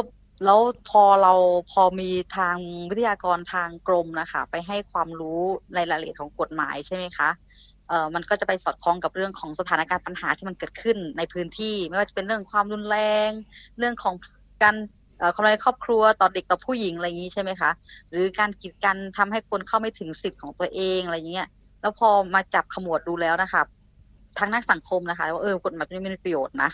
[0.46, 1.34] แล้วพอเรา
[1.72, 2.58] พอมีทาง
[2.90, 5.42] วิทยากรทางกรมนะคะ ไปให้ความรู้
[5.76, 7.30] ในรายละเอียดของกฎหมายใช่ไหมคะ
[7.88, 13.30] เอ่อมันก็จะไปสอดคล้องกับเรื่องของสถานการณ์ปัญหาที่มันเกิดขึ้นในพื้นที่ ไม่ว่าจะเป็นเรื่องความรุนแรง
[13.78, 14.16] เรื่องของ
[14.64, 14.76] การ
[15.22, 17.72] เอ่อความรุนแรงในครอบครัวต่อเด็กต่อผู้หญิงอะไรอย่างนี้ใช่ไหมคะ
[18.10, 21.48] หรือการกีดกันทำให้คนเข้าไม่ถึงสิทธิ์ของตัวเองอะไรอย่างเงี้ย
[21.82, 23.62] แล้วพอมาจับขมวดดูแล้วนะคะ
[24.38, 26.70] ทางนักสังคมนะคะว่าเออกฎหมายตัวนี้มีประโยชน์นะ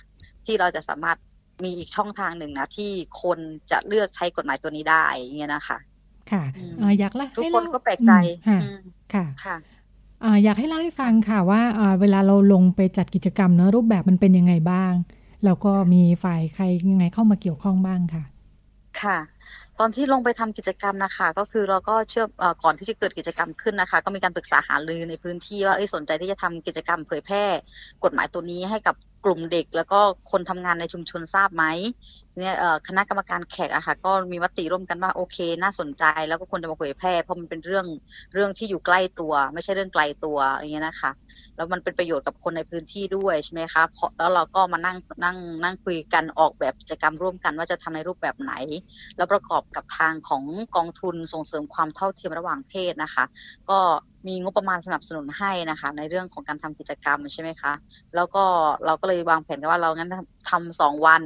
[0.45, 1.17] ที่เราจะสามารถ
[1.63, 3.39] มีอีกช่องทางหนึ่งนะที่คน
[3.71, 5.77] จะเลือกใช้กฎหมายตัวนี้ได้อย่างเงี้ยนะคะ
[6.31, 8.11] ค่ะอืมเอ่ออยากเล่าทุกให้คนเล่าก็แปลกใจ
[8.47, 8.79] อืมอืม
[9.13, 9.57] ค่ะค่ะ
[10.23, 14.93] อ่าอยากให้เล่าให้ฟังค่ะว่าอ่าเวลาเราลงไปจัดกิจกรรมเนอะรูปแบบมันเป็นยังไงบ้าง
[15.45, 18.23] แล้วก็มีฝ่ายใครยังไงเข้ามาเกี่ยวข้องบ้างค่ะ
[19.01, 19.17] ค่ะ
[19.79, 22.25] ตอนที่ลงไปทำกิจกรรมนะคะ ก็คือเราก็เชื่อ
[22.63, 27.43] ก่อนที่จะเกิดกิจกรรมขึ้นนะคะ ก็มีการปรึกษาหารือในพื้นที่ว่าเอ้ยสนใจที่จะทำกิจกรรมเผยแพร่
[28.03, 29.99] กฎหมายตัวนี้ให้กับ กลุ่มเด็กแล้วก็
[30.31, 31.65] คนทำงานในชุมชนทราบไหม
[32.39, 32.55] เนี่ย
[32.87, 37.85] คณะกรรมการแขกอะค่ะก็มีมติร่วมกันว่าโอเค น่าสนใจแล้วก็ควรจะมาเผยแพร่เพราะมันเป็นเรื่อง
[38.33, 41.11] เรื่องที่อยู่ใกล้ตัว ไม่ใช่เรื่องไกลตัวอย่างเงี้ยนะคะ
[41.55, 48.53] แล้วมันเป็นประโยชน์กับคนในพื้นที่ด้วยใช่ไหมคะเพราะแล้วเราก็มานั่งนั่งนั่งคุยกันออกแบบกิจกรรมร่วมกันว่าจะทำในรูปแบบไหน
[49.17, 50.43] แล้วประกอบกับทางของ
[50.75, 53.25] กองทุนส่งเสริมความเท่าเทียมระหว่างเพศนะคะ
[53.69, 53.79] ก็
[54.27, 57.73] มีงบประมาณสนับสนุนให้นะคะ ในเรื่องของการทำกิจกรรมใช่ไหมคะ
[58.15, 58.43] แล้วก็
[58.85, 60.15] เราก็เลยวางแผนกันว่าเรางั้น
[60.49, 61.23] ทำสองวัน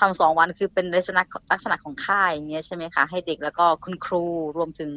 [0.00, 4.24] ทำสองวันคือเป็นลักษณะลักษณะของค่ายอย่างเงี้ยใช่ไหมคะ ให้เด็กแล้วก็คุณครู
[4.56, 4.92] รวมถึง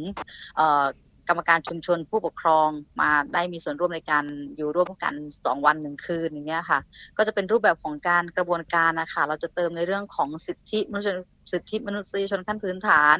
[1.30, 2.68] กรรมการชุมชนผู้ปกครอง
[3.02, 5.14] มาได้มีส่วนร่วมในการอยู่ร่วมกัน
[5.46, 6.80] สองวันหนึ่งคืนอย่างเงี้ยค่ะ
[7.18, 11.16] ก็จะเป็นรูปแบบของการกระบวนการนะคะเราจะเติมในเรื่องของสิทธิมนุษย
[11.52, 13.18] สิทธิมนุษยชนขั้นพื้นฐาน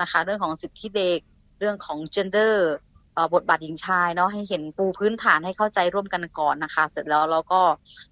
[0.00, 1.20] นะคะ เรื่องของสิทธิเด็ก
[1.58, 2.91] เรื่องของ gender เอ่อ
[3.34, 7.60] บทบาทหญิงชายเนาะให้เห็นปูพื้นฐานให้เข้าใจร่วมกันก่อนนะคะ เสร็จแล้วเราก็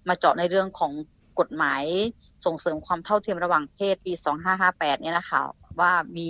[0.07, 0.91] มาเจาะในเรื่องของ
[1.39, 1.83] กฎหมาย
[2.45, 4.13] ส่งเสริมความเท่าเทียมระหว่างเพศปี
[4.57, 5.41] 2558 เนี่ยนะคะ
[5.79, 6.29] ว่ามี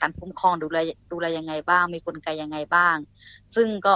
[0.00, 0.78] การคุ้มครองดูแล
[1.12, 2.96] ดูแลยังไงบ้าง มีกลไกยังไงบ้าง
[3.54, 3.94] ซึ่งก็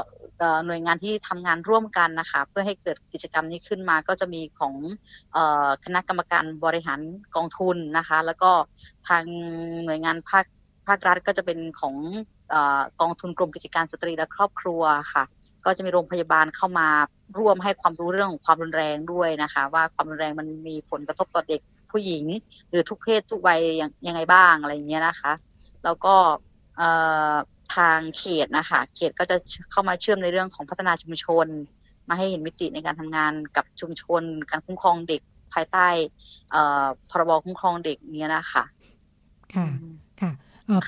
[0.67, 4.75] หน่วยงานที่ทำงานร่วมกันนะคะ เพื่อให้เกิดกิจกรรมนี้ขึ้นมาก็จะมีของ
[5.85, 7.01] คณะกรรมการบริหาร
[7.37, 8.51] กองทุนนะคะ แล้วก็
[9.09, 9.25] ทาง
[9.85, 10.45] หน่วยงานภาค
[10.87, 11.95] ภาครัฐก็จะเป็นของ
[13.01, 14.83] กองทุนกรมกิจการสตรีและครอบครัว
[15.13, 15.25] ค่ะ
[15.65, 16.89] ก็จะมีโรงพยาบาลเข้ามา
[17.39, 21.61] ร่วมให้ความรู้เรื่องของความรุนแรงด้วยนะคะ ว่าความรุนแรงมันมีผลกระทบต่อเด็ก
[21.91, 22.25] ผู้หญิง
[22.71, 25.33] หรือทุกเพศทุกวัยยังยังไงบ้างอะไรอย่างเงี้ยนะคะ
[25.85, 26.15] แล้วก็
[27.77, 29.37] ทางเขตนะคะเขตก็จะ
[29.71, 31.47] เข้ามาเชื่อมในเรื่องของพัฒนาชุมชน
[32.09, 35.21] มาให้เห็นมิติในการทำงานกับชุมชน การคุ้มครองเด็ก
[35.55, 35.89] ภายใต้
[37.11, 38.65] พรบคุ้มครองเด็กเนี้ยนะคะ
[39.55, 39.67] ค่ะ
[40.21, 40.31] ค่ะ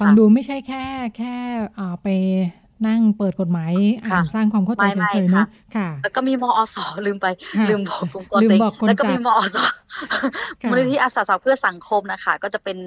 [0.01, 0.85] ฟังดูไม่ใช่แค่
[1.17, 1.35] แค่
[2.03, 2.09] ไป
[2.89, 3.73] นั่งเปิดกฎหมาย
[4.05, 7.27] อ่านสร้างความเข้าใจเฉยๆเนาะค่ะ แล้วก็มีมอสลืมไป
[7.69, 8.57] ลืมบอกคุณปอติ
[8.89, 9.57] แล้วก็มีมอส
[10.71, 12.79] มูลนิธิอาสาสมัครเพื่อสังคมนะคะ ก็จะเป็น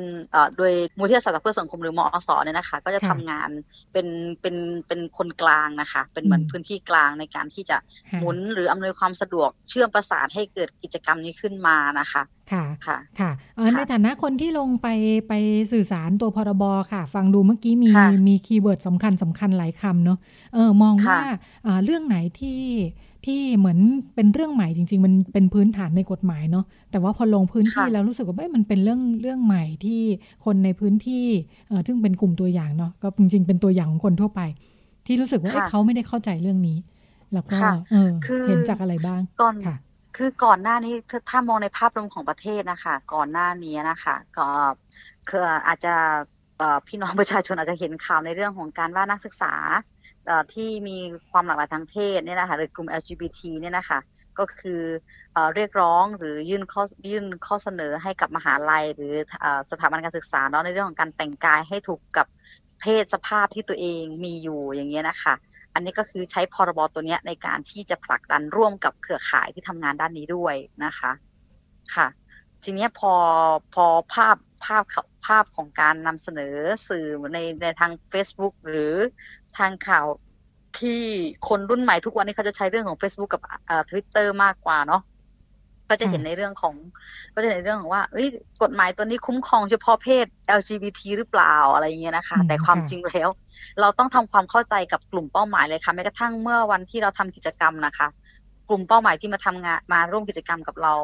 [0.57, 3.49] โดยมูลนิธิอาสาสมัครเพื่อสังคมหรือมอสเนี่ยนะคะ ก็จะทำงาน
[3.93, 4.07] เป็น
[4.41, 4.55] เป็น
[4.87, 7.77] เป็นคนกลางนะคะ เป็นเหมือนพื้นที่กลางในการที่จะ
[8.19, 13.31] หมุนหรืออำนวยความสะดวกเชื่อมประสานให้เกิดกิจกรรมนี้ขึ้นมานะคะค่ะค่ะค่ะ
[13.75, 14.87] ในฐานะคนที่ลงไป
[15.27, 15.33] ไป
[15.71, 17.91] สื่อสารตัวพรบค่ะ ฟังดูเมื่อกี้มี
[18.27, 20.17] มีคีย์เวิร์ดสำคัญสำคัญหลายคำเนาะ
[20.53, 21.19] เออมองว่า
[21.83, 22.61] เรื่องไหนที่
[23.25, 23.79] ที่เหมือน
[24.15, 30.01] เป็นเรื่องใหม่จริง ๆ มันเป็นพื้นฐานในกฎหมายเนาะแต่ว่าพอลงพื้นที่แล้วรู้สึกว่ามันเป็นเรื่องเรื่องใหม่ที่
[30.45, 31.25] คนในพื้นที่
[31.67, 34.41] เออซึ่งเป็นกลุ่มตัวอย่างเนาะก็จริง ๆ เป็นตัวอย่างของคนทั่วไป
[35.05, 36.77] ที่รู้สึกว่าเขาไม่ได้เข้าใจเรื่องนี้
[37.33, 37.57] แล้วก็
[37.91, 38.11] เออ
[38.47, 39.55] เห็นจากอะไรบ้างก่อน
[40.15, 40.93] คือก่อนหน้านี้
[41.29, 44.49] ถ้ามองในภาพรวมของประเทศนะคะ ก่อนหน้านี้นะคะ ก็
[45.29, 45.93] คืออาจจะ
[46.87, 49.53] พี่น้องประชาชนอาจจะเห็นข่าวในเรื่องของการว่านักศึกษา
[50.53, 50.97] ที่มี
[51.31, 53.99] ความหลากหลายทางเพศเนี่ยนะคะหรือกลุ่ม LGBT เนี่ยนะคะ
[54.39, 54.81] ก็คือ
[55.55, 59.13] เรียกร้องหรือยื่นข้อยื่นข้อเสนอให้กับมหาลัย หรือ
[59.71, 62.27] สถาบันการศึกษาเนาะในเรื่องของการแต่งกายให้ถูกกับ
[62.81, 65.33] เพศสภาพที่ตัวเองมีอยู่อย่างเงี้ยนะคะ
[65.75, 71.11] อันนี้ก็คือใช้พรบตัวนี้ในการที่จะผลักดันร่วมกับเครือข่ายที่ทำงานด้านนี้ด้วยนะคะ
[71.95, 72.07] ค่ะ
[72.63, 73.13] ทีนี้พอ
[73.73, 74.83] พอภาพภาพ
[75.25, 76.55] ภาพของการนำเสนอ
[76.87, 78.93] สื่อในในทาง Facebook หรือ
[79.57, 80.05] ทางข่าว
[80.79, 81.01] ที่
[81.47, 83.41] คนรุ่นใหม่ทุกวันนี้เขาจะใช้เรื่องของ Facebook กับ
[83.89, 85.01] ทวิตเตอร์มากกว่าเนาะ
[85.89, 86.75] ก็จะเห็นในเรื่องของ
[87.33, 88.27] ก็จะในเรื่องของว่าเอ้ย
[88.63, 90.25] กฎหมายตัวนี้คุ้มครองเฉพาะเพศ
[90.59, 93.29] LGBT หรือเปล่าอะไรอย่างเงี้ยนะคะ แต่ความจริงแล้ว
[93.81, 98.07] เราต้องทำความเข้าใจกับกลุ่มเป้าหมายเลยค่ะแม้กระทั่งเมื่อวันที่เราทำกิจกรรมนะคะ
[98.69, 100.95] กลุ่มเป้าหมายที่มาทำงานมาร่วมกิจกรรมกับเรา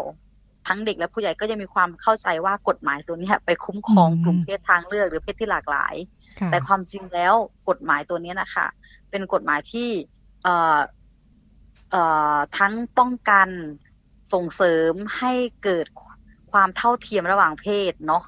[0.67, 5.96] ทั้งเด็กและผู้ใหญ่ก็จะมีความเข้าใจว่ากฎหมายตัวนี้ไปคุ้มครองกลุ่มเพศทางเลือกหรือเพศที่หลากหลาย
[6.52, 7.34] แต่ความจริงแล้ว
[7.70, 8.65] กฎหมายตัวนี้นะคะ
[9.10, 9.89] เป็นกฎหมายที่
[10.44, 10.80] เอ่อ
[11.91, 12.04] เอ่
[12.36, 13.50] อทั้งป้องกัน
[14.34, 15.86] ส่งเสริมให้เกิด
[16.52, 18.24] ความเท่าเทียมระหว่างเพศเนาะ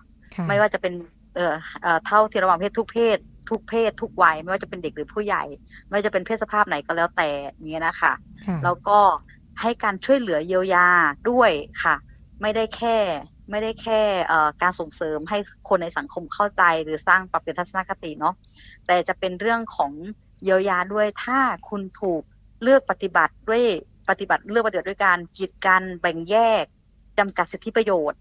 [0.48, 0.94] ไม่ว่าจะเป็น
[1.36, 3.18] เอ่อเท่าเทียมระหว่างเพศทุกเพศ
[3.50, 5.44] ทุกเพศ ทุกวัย ไม่ว่าจะเป็นเด็กหรือผู้ใหญ่
[5.86, 7.30] ไม่ว่าจะเป็นเพศสภาพไหนก็แล้วแต่
[7.70, 8.14] เนี้ยนะคะ
[8.64, 9.00] แล้วก็
[9.62, 10.88] ให้การช่วยเหลือเยียวยา
[11.30, 11.52] ด้วย
[11.84, 11.96] ค่ะ
[12.42, 12.98] ไม่ได้แค่
[13.50, 14.02] ไม่ได้แค่
[14.62, 15.38] การส่งเสริมให้
[15.70, 18.34] คนในสังคมเข้าใจหรือสร้างปรับเปลี่ยนทัศนคติเนาะ
[18.88, 19.92] แต่จะเป็นเรื่องของ
[20.44, 21.40] เยียวยาด้วยถ้า
[21.70, 22.22] คุณถูก
[22.64, 23.64] เลือกปฏิบัติด้วย
[24.10, 26.66] ปฏิบัติเลือกปฏิบัติด้วยการกีดกันแบ่งแยก
[27.20, 28.20] จำกัดสิทธิประโยชน์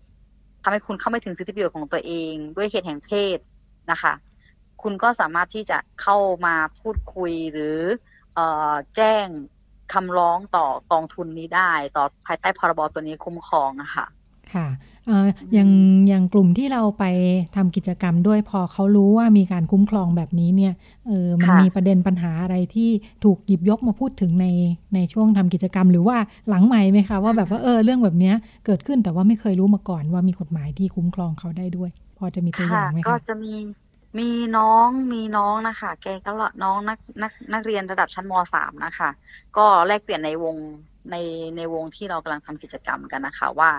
[0.63, 3.39] ทำให้คุณเข้าไม่ถึงสิทธิประโยชน์ของตัวเอง ด้วยเหตุแห่งเพศ
[3.91, 4.13] นะคะ
[4.83, 6.17] คุณก็สามารถที่จะเข้า
[6.47, 7.81] มาพูดคุยหรือ
[8.39, 8.41] อ
[8.97, 9.27] แจ้ง
[9.93, 14.07] คำร้องต่อกองทุนนี้ได้ ต่อภายใต้พรบตัวนี้คุ้มครองอะค่ะ
[14.53, 14.67] ค่ะ
[15.53, 15.71] อย่าง
[16.09, 17.05] อย่างกลุ่มที่เราไป
[17.57, 20.75] ทำกิจกรรมด้วยพอเขารู้ว่ามีการคุ้มครองแบบนี้เนี่ย
[21.07, 22.91] เออมันมีประเด็นปัญหาอะไรที่
[23.25, 24.47] ถูกหยิบยกมาพูดถึงใน
[24.95, 26.17] ในช่วงทำกิจกรรม หรือว่า
[26.49, 28.33] หลังใหม่ไหมคะว่าแบบว่าเออเรื่องแบบนี้
[28.67, 33.55] เกิดขึ้นแต่ว่าไม่เคยรู้มาก่อนว่ามีกฎหมายที่คุ้มครองเขาได้ด้วย พอจะมีตัวอย่างไหมคะก็จะมี
[34.19, 39.11] มีน้องมีน้องนะคะ แกก็น้องนักนักนักเรียนระดับชั้นมสามนะคะ
[39.57, 40.57] ก็แลกเปลี่ยนในวง
[41.11, 41.17] ใน
[41.57, 43.71] ในวงที่เรากำลังทำกิจกรรมกันนะคะว่า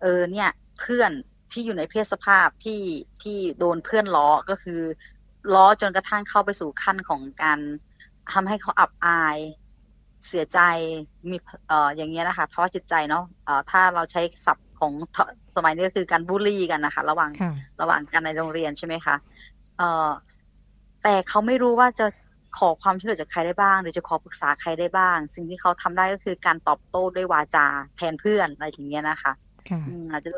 [0.00, 0.48] เออเนี่ย
[0.80, 1.10] เพื่อน
[1.52, 2.82] ที่อยู่ในเพศสภาพที่
[3.22, 4.80] ที่โดนเพื่อนล้อก็คือ
[5.54, 7.58] ล้อจนกระทั่งเข้าไปสู่ขั้นของการ
[8.32, 9.38] ทำให้เขาอับอาย
[10.28, 10.58] เสียใจ
[11.30, 11.36] มี
[11.68, 14.92] เอ่ออย่างเงี้ยนะคะเพราะว่าจิตใจเนาะเอ่อถ้าเราใช้ศัพท์ของ
[15.56, 17.30] สมัยนี้ก็คือการบูลลี่กันนะคะ ระหว่าง
[17.80, 19.16] ระหว่างกันในโรงเรียนใช่ไหมคะ
[19.78, 20.10] เอ่อ
[21.02, 22.06] แต่เขาไม่รู้ว่าจะ
[22.58, 29.32] ขอความช่วยเหลือจากใครได้บ้าง หรือจะขอปรึกษาใครได้บ้าง สิ่งที่เขาทำได้ก็คือการตอบโต้ด้วยวาจาแทนเพื่อนอะไรอย่างเงี้ยนะคะ
[30.10, 30.30] อาจจะ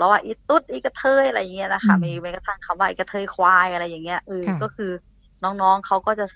[0.00, 4.92] ล้ออีตุ๊ดอีกระเทยอะไรอย่างเงี้ยนะคะมีแม้กระทั่งคำว่าอีกระเทยควายอะไรอย่างเงี้ยเออก็คือ
[5.44, 6.26] น้องๆเขาก็จะ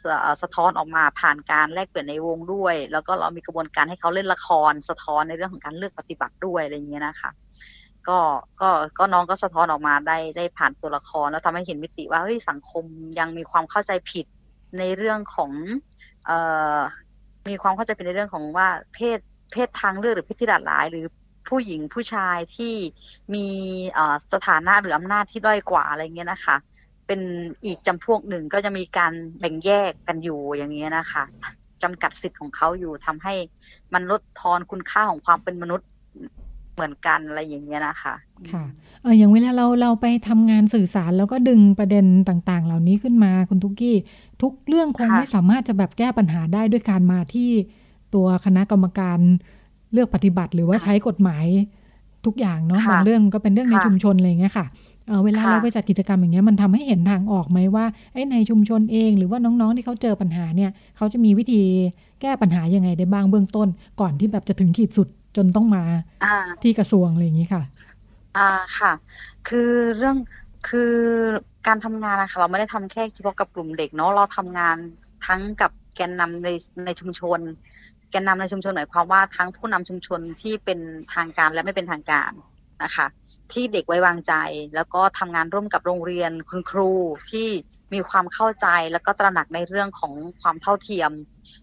[0.42, 7.30] สะท้อนออกมาผ่านการแลกเปลี่ยนในวงด้วย แล้วก็เรามีกระบวนการให้เขาเล่นละคร สะท้อนในเรื่องของการเลือกปฏิบัติด้วยอะไรอย่างเงี้ยนะคะ
[8.08, 8.18] ก็
[8.60, 12.84] ก็ก็น้องก็สะท้อนออกมาได้ได้ผ่านตัวละครแล้วทำให้เห็นมิติว่าเฮ้ยสังคม
[13.18, 14.26] ยังมีความเข้าใจผิด
[14.78, 15.50] ในเรื่องของ
[16.28, 16.30] อ
[16.78, 16.80] อ
[17.48, 19.18] มีความเข้าใจผิดในเรื่องของว่าเพศ
[19.52, 21.06] เพศทางเลือกหรือเพศที่หลากหลาย หรือ
[21.48, 22.74] ผู้หญิงผู้ชายที่
[23.34, 23.46] มี
[24.32, 26.56] สถานะหรืออำนาจที่ด้อยกว่าอะไรเงี้ยนะคะ
[27.06, 27.20] เป็น
[27.64, 31.24] อีกจำพวกหนึ่งก็จะมีการแบ่งแยกกันอยู่อย่างเงี้ยนะคะ
[31.82, 33.34] จำกัดสิทธิ์ของเขาอยู่ทำให้
[33.94, 35.88] มันลดทอนคุณค่าของความเป็นมนุษย์
[36.76, 38.14] เหมือนกันอะไรอย่างเงี้ยนะคะ
[38.52, 38.64] ค่ะ
[39.02, 43.96] เอออย่างเวลาเราเราไปทำงานสื่อสารแล้วก็ดึงประเด็นต่างๆ เหล่านี้ขึ้นมาคุณทุกกี้
[44.42, 47.50] ทุกเรื่องคงไม่สามารถจะแบบแก้ปัญหาได้ด้วยการมาที่
[48.14, 49.18] ตัวคณะกรรมการ
[49.92, 51.46] เลือกปฏิบัติ หรือว่าใช้กฎหมาย
[52.26, 54.66] ทุกอย่างเนาะบางเรื่องก็เป็นเรื่องในชุมชนอะไรเงี้ยค่ะ
[55.08, 57.84] เเวลาเราไปจัดกิจกรรมอย่างเงี้ยมันทำให้เห็นทางออกไหมว่า
[58.32, 61.62] ในชุมชนเองหรือว่าน้องๆที่เขาเจอปัญหาเนี่ย เขาจะมีวิธี
[62.20, 63.68] แก้ปัญหายังไงได้บ้างเบื้องต้น
[64.00, 65.82] ก่อนที่แบบจะถึงขีดสุด จนต้องมา
[66.62, 67.62] ที่กระทรวงอะไรอย่างนี้ค่ะ
[68.36, 68.92] อ่าค่ะ
[69.48, 70.16] คือเรื่อง
[70.68, 70.94] คือ
[71.66, 74.76] การทำงานนะคะเราไม่ได้ทำแค่เฉพาะกับกลุ่มเด็กเนาะเราทำงาน
[75.26, 76.48] ทั้งกับแกนนำใน
[76.84, 77.40] ในชุมชน
[78.10, 80.78] แกนนำในชุมชนหมายความว่าทั้งผู้นำชุมชนที่เป็น
[81.14, 82.32] ทางการและไม่เป็นทางการ
[82.82, 83.06] นะคะ
[83.52, 84.34] ที่เด็กไว้วางใจ
[84.74, 86.90] แล้วก็ทำงานร่วมกับโรงเรียนคุณครู
[87.30, 87.48] ที่
[87.94, 91.10] มีความเข้าใจแล้วก็ตระหนักในเรื่องของความเท่าเทียม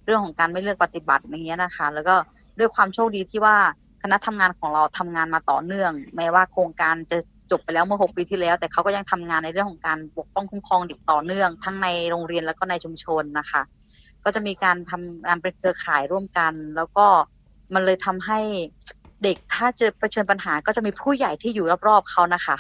[0.06, 2.16] เรื่องของการไม่เลือกปฏิบัติอย่างเงี้ยนะคะ แล้วก็
[2.60, 3.58] ด้วยความโชคดีที่ว่า
[4.02, 7.18] คณะทำงานของเราทำงานมาต่อเนื่อง แม้ว่าโครงการจะ
[7.52, 13.62] จบไปแล้วเมื่อหกปีที่แล้ว แต่เขาก็ยังทำงานในเรื่องของการปกป้องคุ้มครองเด็กต่อเนื่อง ทั้งในโรงเรียนแล้วก็ในชุมชนนะคะ
[14.24, 17.06] ก็จะมีการทำงานเป็นเครือข่ายร่วมกัน แล้วก็
[17.74, 18.40] มันเลยทำให้
[19.24, 22.58] เด็กถ้าเจอเผชิญปัญหาก็จะมีผู้ใหญ่ที่อยู่รอบๆเขานะคะ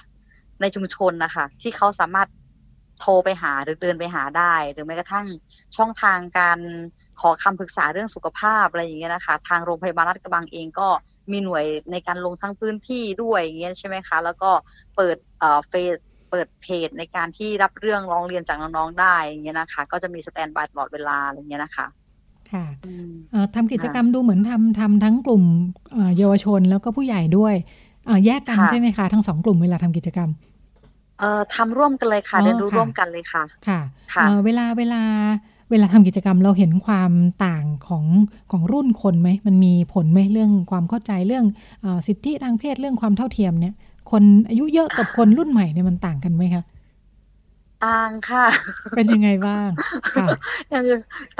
[0.61, 2.29] ในชุมชนนะคะ ที่เขาสามารถ
[2.99, 5.27] โทรไปหาหรือเดินไปหาได้ หรือแม้กระทั่ง
[5.77, 6.59] ช่องทางการ
[7.21, 10.87] ขอคำปรึกษาเรื่องสุขภาพอะไรอย่างเงี้ยนะคะ ทางโรงพยาบาลรัฐกระบังเองก็
[11.31, 14.49] มีหน่วยในการลงทั้งพื้นที่ด้วยอย่างเงี้ยใช่ไหมคะ แล้วก็
[14.95, 15.95] เปิดเอ่อเฟซ
[16.29, 21.85] เปิดเพจในการที่รับเรื่องร้องเรียนจากน้องๆได้อย่างเงี้ยนะคะ ก็จะมีสแตนบายตลอดเวลาอะไรเงี้ยนะคะ
[22.51, 22.65] ค่ะ
[23.55, 25.43] ทำกิจกรรมดูเหมือนทำทำทั้งกลุ่ม
[26.17, 27.55] เยาวชนแล้วก็ผู้ใหญ่ด้วย
[28.25, 30.29] แยกกันใช่ไหมคะทั้งสองกลุ่มเวลาทำกิจกรรม
[31.19, 33.79] เอ่อทำร่วมกันเลยค่ะเรียนรู้ร่วมกันเลยค่ะ ค่ะ
[34.13, 35.01] ค่ะเวลาเวลา
[35.73, 37.11] เวลาทำกิจกรรมเราเห็นความ
[37.45, 38.05] ต่างของ
[38.51, 41.45] ของรุ่นคนไหม มันมีผลไหมเรื่องความเข้าใจเรื่อง
[41.83, 43.73] อสิทธิทางเพศเรื่องความเท่าเทียมเนี่ย
[44.11, 46.63] คนอายุเยอะกับคนรุ่นใหม่เนี่ยมันต่างกันไหมคะ
[47.85, 48.45] ต่างค่ะ
[48.95, 49.69] เป็นยังไงบ้าง
[50.15, 50.27] ค่ะ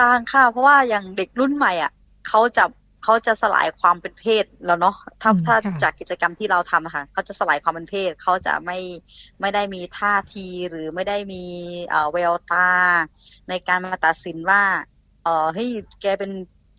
[0.01, 1.91] ต่างค่ะ เพราะว่าอย่างเด็กรุ่นใหม่อะ
[2.27, 2.63] เขาจะ
[3.03, 8.77] เขาจะสลายความเป็นเพศแล้วเนาะถ้าถ้าจากกิจกรรมที่เราทำนะคะเขาจะสลายความเป็นเพศเขาจะไม่
[9.41, 11.43] ไม่ได้มีท่าทีหรือไม่ได้มี
[11.89, 12.69] เอ่อเวลตา
[13.49, 14.61] ในการมาตัดสินว่า
[15.23, 15.69] เออเฮ้ย
[16.01, 16.31] แกเป็น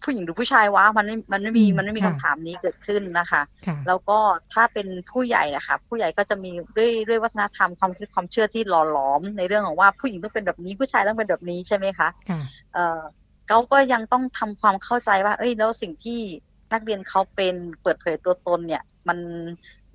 [0.02, 3.42] ผู้หญิงหรือผู้ชายวะมันไม่มันไม่มีมันไม่มีคำถามนี้เกิดขึ้นนะคะ
[3.86, 4.18] แล้วก็
[4.52, 12.08] ถ้าเป็นผู้ใหญ่อะค่ะ ผู้ใหญ่ก็จะมีด้วยด้วยวัฒนธรรมความคิดความเชื่อที่หล่อหลอม ในเรื่องของว่าผู้หญิงต้องเป็นแบบนี้ผู้ชายต้องเป็นแบบนี้ใช่ไหมคะ
[13.48, 16.20] เขาก็ยังต้องทำความเข้าใจว่า เอ้ยแล้วสิ่งที่
[16.72, 19.18] นักเรียนเขาเป็นเปิดเผยตัวตนเนี่ย มัน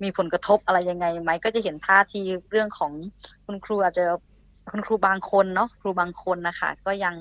[0.02, 2.92] มีผลกระทบอะไรยังไงไหมก็จะเห็นท่าทีเรื่องของ
[3.46, 4.04] คุณครูอาจจะ
[4.70, 7.14] คุณครูบางคนเนาะครูบางคนนะคะก็ยัง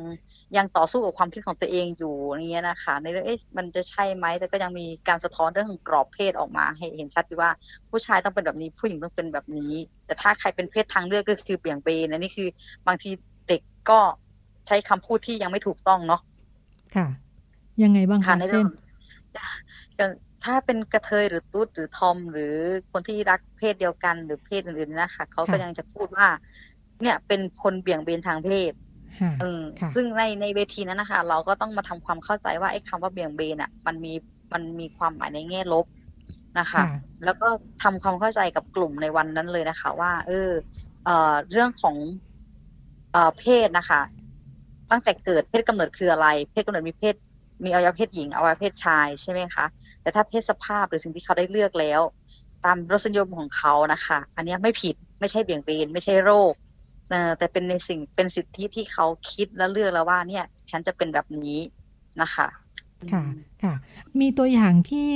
[0.57, 7.49] ยังต่อสู้กับความคิดของตัวเองอยู่อย่างเงี้ยนะคะ ในเรื่องเอ๊ะมันจะใช่ไหมแต่ก็ยังมีการสะท้อนเรื่องของกรอบเพศออกมาให้เห็นชัดว่า
[7.89, 9.73] ผู้ชายต้องเป็นแบบนี้ผู้หญิงต้องเป็นแบบนี้
[10.05, 12.49] แต่ถ้าใครเป็นเพศทางเลือกก็คือเปลี่ยนเบนอันนี้คือ
[12.87, 13.09] บางที
[13.47, 13.99] เด็กก็
[14.69, 16.21] ใช้คำพูดที่ยังไม่ถูกต้องเนาะ
[16.95, 17.05] ค่ะ
[17.83, 18.65] ยังไงบ้างคะเช่น
[20.43, 22.55] ถ้าเป็นกระเทยหรือตุ๊ดหรือทอม หรือ
[22.91, 26.27] คนที่รักเพศเดียวกันหรือเพศอื่นๆนะคะเขาก็ยังจะพูดว่า
[27.01, 28.73] เนี่ยเป็นคนเบี่ยงเบนทางเพศ
[29.39, 29.61] เออ
[29.93, 34.13] ซึ่งในในเวทีนั้นนะคะ เราก็ต้องมาทำความเข้าใจว่าไอ้คำว่าเบี่ยงเบนอะ มันมี
[34.53, 35.85] มันมีความหมายในแง่ลบ
[36.59, 36.83] นะคะ
[37.23, 37.47] แล้วก็
[37.83, 40.51] ทำความเข้าใจกับกลุ่มในวันนั้นเลยนะคะ ว่า เออ
[41.05, 41.95] เออเรื่องของ
[43.11, 44.01] เออเพศนะคะ
[44.91, 47.15] ตั้งแต่เกิดเพศกำเนิดคืออะไร เพศกำเนิดมีเพศ
[47.65, 49.65] มีอวัยวะเพศหญิงอวัยวะเพศชายใช่ไหมคะ
[50.01, 52.01] แต่ถ้าเพศสภาพหรือสิ่งที่เขาได้เลือกแล้ว
[52.65, 56.53] ตามรสนิยมของเขานะคะ อันนี้ไม่ผิดไม่ใช่เบี่ยงเบนไม่ใช่โรค
[57.37, 61.59] แต่เป็นในสิ่งเป็นสิทธิที่เขาคิดและเลือกแล้วว่าเนี่ย ฉันจะเป็นแบบนี้
[62.21, 62.47] นะคะ
[63.13, 63.23] ค่ะ
[63.63, 63.73] ค่ะ
[64.19, 65.09] มีตัวอย่างที่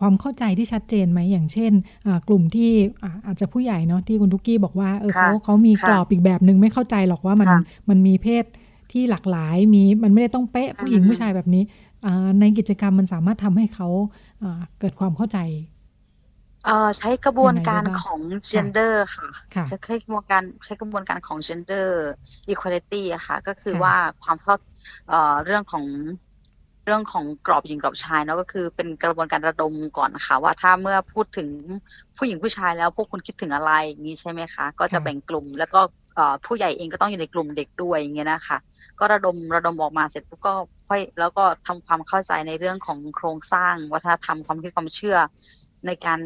[0.00, 1.72] ความเข้าใจที่ชัดเจนไหมอย่างเช่น
[2.28, 2.70] กลุ่มที่
[3.26, 7.48] อาจจะผู้ใหญ่เนาะที่คุณทุกกี้บอกว่าเออเขาเขามีกรอบอีกแบบหนึ่งไม่เข้าใจหรอกว่ามัน
[7.88, 8.44] มันมีเพศ
[8.96, 11.62] ที่หลากหลายมีมันไม่ได้ต้องเป๊ะผู้หญิงผู้ชายแบบนี้
[12.40, 13.88] ในกิจกรรมมันสามารถทำให้เขา
[14.78, 15.38] เกิดความเข้าใจ
[16.98, 18.20] ใช้กระบวนการของ
[18.50, 19.28] gender ค่ะ
[19.68, 21.88] ใช้กระบวนการใช้กระบวนการของ gender
[22.52, 24.56] equality อะค่ะ ก็คือว่าความเท่า
[25.44, 25.84] เรื่องของ
[26.84, 31.48] เรื่องของกรอบหญิงกรอบชายเนาะก็คือเป็นกระบวนการระดมก่อนนะคะ ว่าถ้าเมื่อพูดถึง
[32.16, 35.80] ผู้หญิงผู้ชายแล้วพวกคุณคิดถึงอะไรอย่างนี้ใช่ไหมคะ ก็จะแบ่งกลุ่มแล้วก็
[36.46, 38.58] ผู้ใหญ่เองก็ต้องอยู่ในกลุ่มเด็กด้วยอย่างเงี้ยนะคะ
[38.98, 40.54] ก็ระดมระดมออกมาเสร็จปุ๊บก็
[40.88, 45.18] ค่อยแล้วก็ทำความเข้าใจในเรื่องของโครงสร้างวัฒนธรรมความคิดความเชื่อ
[45.86, 46.20] ในการ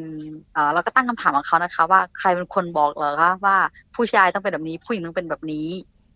[0.53, 3.57] เอ่อเราก็ตั้งคำถามกับเขานะคะ ว่าใครเป็นคนบอกเหรอคะว่า
[3.97, 5.69] ผู้ชายต้องเป็นแบบนี้ ผู้หญิงต้องเป็นแบบนี้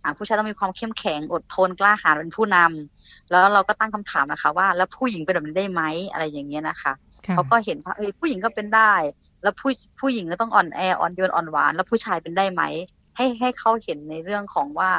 [0.02, 6.92] อ่าผู้ชายต้องมีความเข้มแข็งอดทนกล้าหาญเป็นผู้นำแล้วเราก็ตั้งคำถามนะคะ ว่าแล้วผู้หญิงเป็นแบบนี้ได้ไหมอะไรอย่างเงี้ยนะคะ
[7.34, 8.92] เขาก็เห็นว่าเอ้ยผู้หญิงก็เป็นได้
[9.42, 9.70] แล้วผู้
[10.00, 12.62] ผู้หญิงก็ต้องอ่อนแออ่อนโยนอ่อนหวาน แล้วผู้ชายเป็นได้ไหม
[13.16, 14.90] ให้ให้เขาเห็นในเรื่องของว่า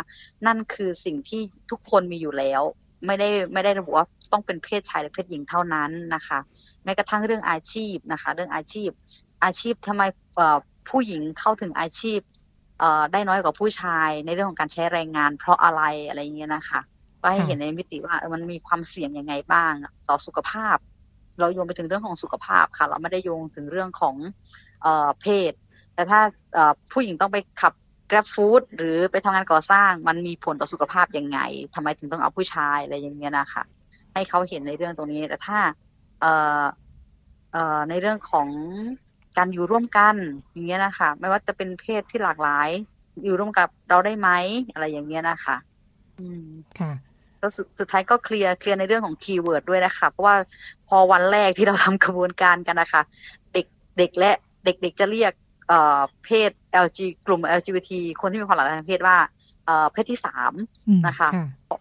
[0.45, 1.41] นั่นคือสิ่งที่
[1.71, 2.61] ทุกคนมีอยู่แล้ว
[3.05, 6.39] ไม่ได้ไม่ได้ระบุว่าต้องเป็นเพศชายหรือเพศหญิงเท่านั้นนะคะ
[6.83, 8.89] แม้กระทั่งเรื่องอาชีพนะคะ เรื่องอาชีพ
[9.43, 10.03] อาชีพทำไม
[10.89, 12.19] ผู้หญิงเข้าถึงอาชีพ
[13.11, 16.79] ได้น้อยกว่าผู้ชายในเรื่องของการใช้แรงงาน เพราะอะไรอะไรเงี้ยนะคะ
[17.21, 19.73] ก็ให้เห็นในมิติว่ามันมีความเสี่ยงยังไงบ้าง
[20.07, 20.77] ต่อสุขภาพ
[21.39, 24.15] เราโยงไปถึงเรื่องของสุขภาพค่ะ เราไม่ได้โยงถึงเรื่องของ
[25.21, 25.53] เพศ
[25.93, 26.19] แต่ถ้า
[26.91, 27.73] ผู้หญิงต้องไปขับ
[28.09, 31.39] Grab Food หรือไปทำงานก่อสร้างมันมีผลต่อสุขภาพยังไง
[31.75, 33.63] ทำไมถึงต้องเอาผู้ชายอะไรอย่างเงี้ยนะคะ
[34.13, 35.59] ให้เขาเห็นในเรื่องตรงนี้ แต่ถ้า
[36.21, 36.31] เอ่
[36.61, 36.63] อ
[37.51, 38.47] เอ่อในเรื่องของ
[39.37, 40.15] การอยู่ร่วมกัน
[40.51, 42.69] อย่างเงี้ยนะคะ ไม่ว่าจะเป็นเพศที่หลากหลาย
[43.23, 44.29] อยู่ร่วมกับเราได้ไหม
[44.73, 45.55] อะไรอย่างเงี้ยนะคะ
[46.19, 46.45] อืม
[46.79, 46.91] ค่ะ
[47.39, 50.35] แล้วสุดท้ายก็เคลียร์เคลียร์ในเรื่องของ keyword ด้วยนะคะ เพราะว่า
[50.87, 53.01] พอวันแรกที่เราทำกระบวนการกันนะคะ
[53.53, 53.65] เด็ก
[53.97, 54.31] เด็กและ
[54.65, 55.31] เด็กๆจะเรียก
[56.23, 56.51] เพศ
[56.85, 57.91] LG กลุ่ม LGBT
[58.21, 59.17] คนที่มีความหลากหลายทางเพศว่า
[59.91, 60.51] เพศที่สาม
[61.07, 61.29] นะคะ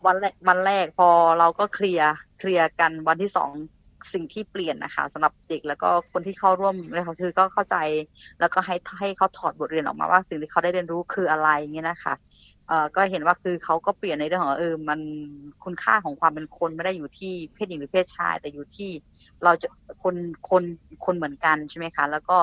[0.06, 1.08] วันแรกวันแรกพอ
[1.38, 3.50] เราก็เคลียร์เคลียร์กันวันที่สอง
[4.12, 7.76] สิ่งที่เปลี่ยนนะคะสำหรับเด็กแล้วก็คนที่เข้าร่วมเลยค่ะคือก็เข้าใจ
[8.40, 12.14] แล้วก็ให้ให้เขาถอดบทเรียนออกมาว่าสิ่งที่เขาได้เรียนรู้คืออะไรเงี้ยนะคะ
[12.68, 15.00] เอ่อก็เห็นว่าคือเขาก็เปลี่ยนในเรื่องของเออมัน
[15.64, 18.90] คุณค่าของความเป็นคนไม่ได้อยู่ที่เพศหญิงหรือเพศชาย แต่อยู่ที่
[19.44, 19.68] เราจะ
[20.02, 20.14] คน
[20.50, 20.62] คน
[21.04, 22.36] คนเหมือนกันใช่ไหมคะ แล้วก็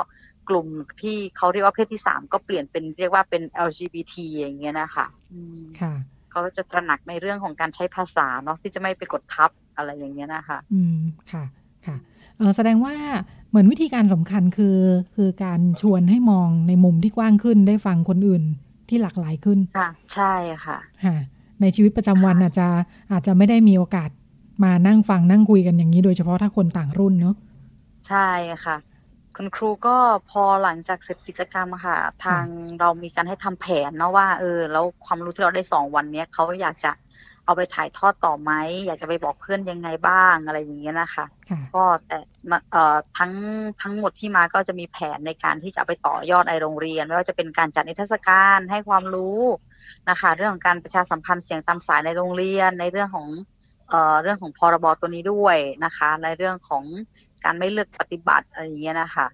[0.50, 0.68] กลุ่ม
[1.02, 5.08] ที่เขาเรียกว่าเพศที่สามก็เปลี่ยนเป็นเรียกว่าเป็น LGBT อย่างเงี้ยนะคะ
[5.82, 5.94] ค่ะ
[6.32, 10.98] เขาจะตระหนักในเรื่องของการใช้ภาษาเนาะที่จะไม่ไปกดทับอะไรอย่างเงี้ยนะคะ อืม
[11.32, 11.44] ค่ะ
[11.86, 11.96] ค่ะ
[12.38, 12.96] เออแสดงว่า
[13.50, 14.78] เหมือนวิธีการสำคัญคือ
[15.16, 18.44] คือการชวนให้มองในมุมที่กว้างขึ้นได้ฟังคนอื่น
[18.90, 20.34] ที่หลากหลายขึ้นค่ะ ใช่
[20.66, 21.18] ค่ะค่ะ
[21.62, 22.68] ในชีวิตประจำวันอาจจะ
[23.12, 24.10] อาจจะไม่ได้มีโอกาส
[24.64, 27.36] มานั่งฟังนั่งคุยกันอย่างนี้ โดยเฉพาะถ้าคนต่างรุ่นเนาะ
[28.08, 28.30] ใช่
[28.66, 28.76] ค่ะ
[29.38, 29.98] คุณครูก็
[30.30, 32.46] พอหลังจากเสร็จกิจกรรมค่ะ ทาง
[32.80, 36.92] เรามีการให้ทำแผนเนาะว่าเออแล้วความรู้ที่เราได้สองวันเนี้ยเขาอยากจะ
[37.46, 38.52] เอาไปถ่ายทอดต่อไหม
[38.86, 41.26] อยากจะไปบอกเพื่อนยังไงบ้างอะไรอย่างเงี้ยนะคะ
[41.74, 42.18] ก็แต่
[42.72, 43.34] เอ่อทั้ง
[43.82, 49.40] ทั้งหมดที่มาก็จะมีแผนในการที่จะไปต่อยอดในโรงเรียนไม่ว่าจะเป็นการจัดนิทรรศการให้ความรู้
[50.10, 53.28] นะคะ เรื่องของการประชาสัมพันธ์เสียงตามสายในโรงเรียนในเรื่องของ
[53.90, 56.84] เอ่อเรื่องของพรบตัวนี้ด้วยนะคะ ในเรื่องของ
[57.44, 59.26] การไม่เลือกปฏิบัติอะไรอย่างเงี้ยนะคะ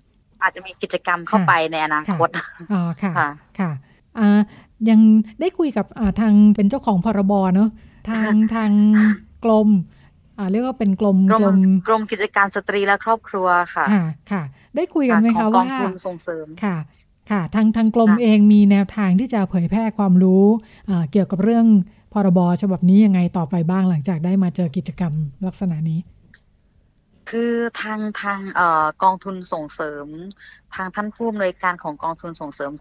[0.42, 2.30] อาจจะมีกิจกรรมเข้าไปในอนาคต
[2.74, 3.12] อ๋อค่ะ
[3.60, 3.72] ค่ะ
[4.20, 4.40] อ่า
[4.90, 5.00] ยัง
[5.40, 5.86] ได้คุยกับ
[6.20, 7.70] ทางเป็นเจ้าของพรบเนาะ
[8.10, 8.72] ทางทาง
[9.46, 9.70] กรม
[10.38, 13.86] อ่าเรียกว่าเป็นกรมกรมกรมกิจการสตรีและครอบครัวค่ะ
[14.32, 14.44] ค่ะ
[14.76, 16.78] ได้คุยกันไหมคะว่ากองทุนส่งเสริมค่ะ
[17.32, 20.46] ค่ะทางทางกรมเองมีแนวทางที่จะเผยแพร่ความรู้
[21.12, 21.66] เกี่ยวกับเรื่อง
[22.14, 25.14] พรบฉบับนี้ยังไงต่อไปบ้างหลังจากได้มาเจอกิจกรรม
[25.48, 26.00] ลักษณะนี้
[27.30, 27.52] คือ
[27.82, 30.06] ทางทางเอ่อกองทุนส่งเสริม
[30.76, 32.72] ทางท่านผู้อำนวยการของกองทุนส่งเสริม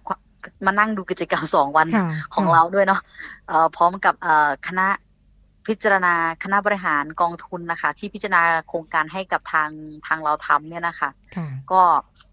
[0.67, 1.87] มานั่งดูกิจกรรมสองวัน
[2.35, 3.01] ของเราด้วยเนาะ
[3.77, 4.15] พร้อมกับ
[4.67, 4.87] คณะ
[5.67, 9.71] พิจารณาคณะบริหารกองทุนนะคะ ที่พิจารณาโครงการให้กับทาง
[10.07, 11.11] ทางเราทำเนี่ยนะคะ
[11.73, 11.83] ก็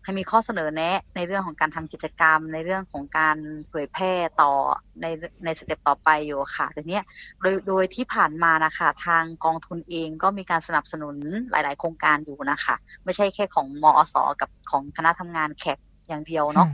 [0.03, 3.37] ให้มีข้อเสนอแนะในเรื่องของการทำกิจกรรม ในเรื่องของการ
[3.69, 4.53] เผยแพร่ต่อ
[5.01, 5.05] ใน
[5.45, 7.03] ในสเต็ปต่อไปอยู่ค่ะแต่เนี้ย
[7.41, 11.15] โดยโดยที่ผ่านมานะคะทางกองทุนเองก็มีการสนับสนุน
[11.51, 16.67] หลาย ๆ โครงการอยู่นะคะ ไม่ใช่แค่ของมอสกับของคณะทำงานแขก อย่างเดียวเนาะ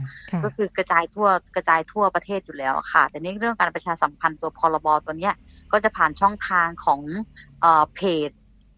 [0.44, 5.34] ก็คือกระจายทั่วกระจายทั่วประเทศอยู่แล้วค่ะ แต่นี่เรื่องการประชาสัมพันธ์ตัวพรบตัวเนี้ย
[5.72, 7.00] ก็จะผ่านช่องทางของ
[7.94, 8.30] เพจ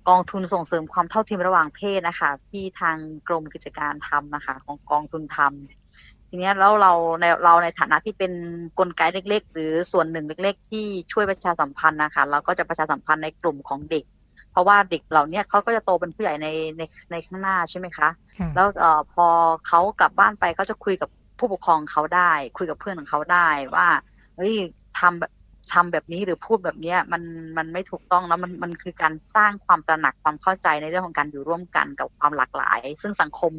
[0.09, 2.97] กองทุนส่งเสริมความเท่าเทียมระหว่างเพศนะคะ ที่ทาง
[3.29, 14.05] กรมกิจการทำนะคะ ของกองทุนทำทีนี้แล้วเราในเราในฐานะที่เป็นนกลไกเล็ก ๆ หรือส่วนหนึ่งเล็ก ๆ ที่ช่วยประชาสัมพันธ์นะคะเราก็จะประชาสัมพันธ์ในกลุ่มของเด็ก
[14.53, 16.49] เพราะว่าเด็กเหล่านี้เขาก็จะโตเป็นผู้ใหญ่ใน
[16.79, 18.09] ในในข้างหน้าใช่ไหมคะ
[18.55, 19.27] แล้วเอ่อพอ
[19.67, 23.89] เขากลับบ้านไปเขาจะคุยกับผู้ปกครองเขาได้ คุยกับเพื่อนของเขาได้ว่า
[24.37, 24.55] เฮ้ย
[25.01, 25.33] ทำแบบ
[25.73, 27.23] ทำแบบนี้หรือพูดแบบนี้มัน
[27.57, 33.53] มันไม่ถูกต้องแล้วมันมันคือการสร้างความตระหนักความเข้าใจในเรื่องของการอยู่ร่วมกันกับความหลากหลาย ซึ่งสังคม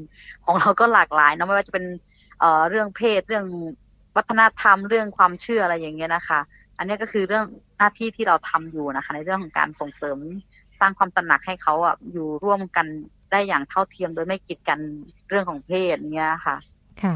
[0.46, 1.86] ของเราก็หลากหลายนะไม่ว่าจะเป็น
[2.40, 3.46] เอ่อเรื่องเพศเรื่อง
[4.18, 6.40] วัฒนธรรมเรื่องความเชื่ออะไรอย่างเงี้ยนะคะ
[6.78, 7.46] อันนี้ก็คือเรื่อง
[7.78, 10.18] หน้าที่ที่เราทำอยู่นะคะ ในเรื่องของการส่งเสริม
[10.63, 12.88] ส ร้างความตระหนักให้เขาอะอยู่ร่วมกัน
[13.32, 14.80] ได้อย่างเท่าเทียมโดยไม่กีดกัน
[15.30, 16.58] เรื่องของเพศเนี้ยค่ะ
[17.04, 17.16] ค่ะ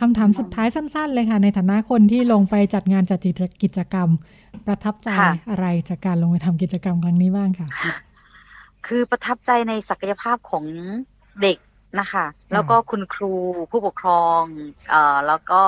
[0.00, 3.20] คำถามสุดท้ายสั้น ๆ เลยค่ะ ในฐานะคนที่ลงไปจัดงานจัด
[3.62, 4.08] กิจกรรม
[4.66, 5.08] ประทับใจ
[5.50, 7.68] อะไรจากการลงไปทำกิจกรรมครั้งนี้บ้างค่ะ
[8.86, 10.64] คือประทับใจในศักยภาพของ
[11.42, 11.58] เด็ก
[12.00, 13.34] นะคะ แล้วก็คุณครู
[13.70, 14.42] ผู้ปกครอง
[14.90, 15.62] เอ่อแล้วก็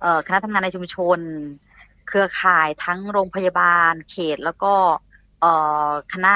[0.00, 1.18] เอ่อคณะทำงานในชุมชน
[2.08, 4.72] เครือข่ายทั้งโรงพยาบาล เขตแล้วก็
[5.40, 5.52] เอ่
[5.88, 6.32] อคณะ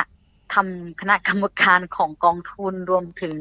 [0.55, 3.36] ทำคณะกรรมการของกองทุนรวมถึง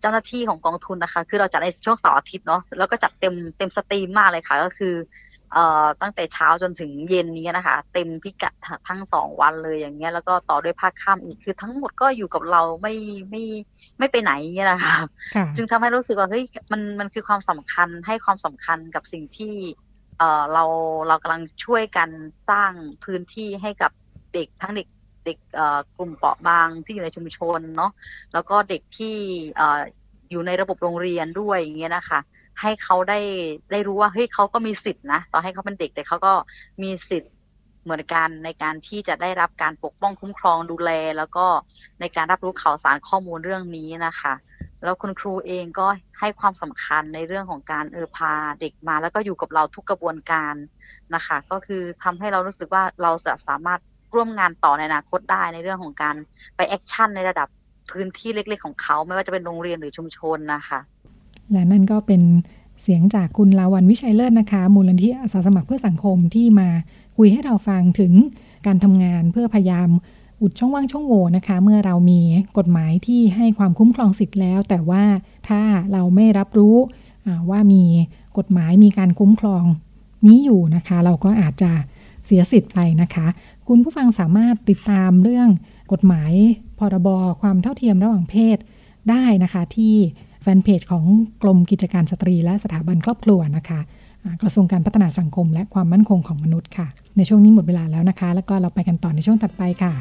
[0.00, 4.94] เจ้าหน้าที่ของกองทุนนะคะ คือเราจัดในช่วงเสาร์อาทิตย์เนาะแล้วก็จัดเต็มเต็มสตรีมมากเลยค่ะก็คือ
[5.52, 8.52] เอ่อตั้งแต่เช้าจนถึงเย็นนี้นะคะ เต็มพิกัด
[8.88, 12.94] ทั้งสองวันเลยอย่างเงี้ยแล้วก็ต่อด้วยภาคค่ำอีกคือทั้งหมดก็อยู่กับเราไม่
[13.30, 13.44] ไม่
[13.98, 14.94] ไม่ไปไหนเงี้ยนะคะ
[15.56, 19.54] จึงทำให้รู้สึกว่าเฮ้ยมันมันคือความสำคัญให้ความสำคัญกับสิ่งที่
[20.18, 20.64] เอ่อเรา
[21.08, 22.10] เรากำลังช่วยกัน
[22.48, 22.72] สร้าง
[23.04, 23.90] พื้นที่ให้กับ
[24.34, 24.86] เด็กทั้งเด็ก
[25.24, 25.38] เด็ก
[25.96, 27.90] กลุ่มเปราะบางที่อยู่ในชุมชนเนาะ
[28.32, 29.16] แล้วก็เด็กที่
[30.30, 32.20] อยู่ในระบบโรงเรียนด้วยอย่างเงี้ยนะคะ
[32.60, 33.20] ให้เขาได้
[33.72, 36.32] ได้รู้ว่าเฮ้ยเขาก็มีสิทธินะต่อให้เขาเป็นเด็กแต่เขาก็
[36.82, 37.32] มีสิทธิ์
[37.84, 41.46] เหมือนกันในการที่จะได้รับการปกป้องคุ้มครองดูแล แล้วก็
[42.00, 44.34] ในการรับรู้ข่าวสารข้อมูลเรื่องนี้นะคะ
[44.84, 45.86] แล้วคุณครูเองก็
[46.20, 50.54] ให้ความสำคัญในเรื่องของการเออพาเด็กมา แล้วก็อยู่กับเราทุกกระบวนการ
[51.14, 53.80] นะคะ ก็คือทำให้เรารู้สึกว่าเราจะสามารถ
[54.14, 56.16] ร่วมงานต่อในอนาคตได้ในเรื่องของการ
[56.56, 57.48] ไป action ในระดับ
[57.90, 60.80] พื้นที่เล็ก ๆ ของเขา ไม่ว่าจะเป็นโรงเรียนหรือชุมชนนะคะ
[61.52, 62.22] และนั่นก็เป็น
[62.82, 66.68] เสียงจากคุณลาวันวิชัยเลิศนะคะ มูลนิธิอาสาสมัครเพื่อสังคมที่มา
[67.16, 68.12] คุยให้เราฟังถึง
[68.66, 69.88] การทำงานเพื่อพยายาม
[70.42, 72.20] อุดช่องว่างช่องโหว่นะคะ เมื่อเรามี
[72.58, 75.04] กฎหมายที่ให้ความคุ้มครองสิทธิ์แล้ว แต่ว่า
[75.48, 75.60] ถ้า
[75.92, 76.76] เราไม่รับรู้
[77.50, 77.82] ว่ามี
[78.38, 79.64] กฎหมายมีการคุ้มครอง
[80.26, 81.72] นี้อยู่นะคะ เราก็อาจจะ
[82.26, 83.26] เสียสิทธิ์ไปนะคะ
[83.68, 85.48] คุณผู้ฟังสามารถติดตามเรื่อง
[85.92, 86.32] กฎหมาย
[86.78, 87.08] พรบ
[87.40, 88.58] ความเท่าเทียมระหว่างเพศ
[89.10, 89.94] ได้นะคะ ที่
[90.42, 91.04] แฟนเพจของ
[91.42, 93.80] กรมกิจการสตรีและสถาบันครอบครัวนะคะ
[94.42, 96.86] กระทรวงการพัฒนาสังคมและความมั่นคงของมนุษย์ค่ะ
[97.16, 99.94] ในช่วงนี้หมดเวลาแล้วนะคะ แล้วก็เราไปกันต่อในช่วงถัดไปค่ะ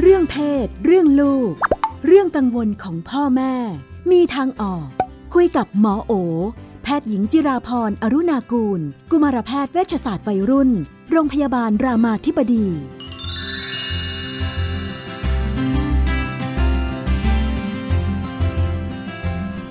[0.00, 1.52] เรื่องเพศ เรื่องลูก
[2.06, 3.54] เรื่องกังวลของพ่อแม่
[4.10, 4.86] มีทางออก
[5.34, 6.12] คุยกับหมอโอ
[6.82, 8.80] แพทย์หญิงจิราพรอรุณากูล
[9.10, 10.70] กุมารแพทย์เวชศาสตร์วัยรุ่น
[11.10, 12.66] โรงพยาบาลรามาธิบดี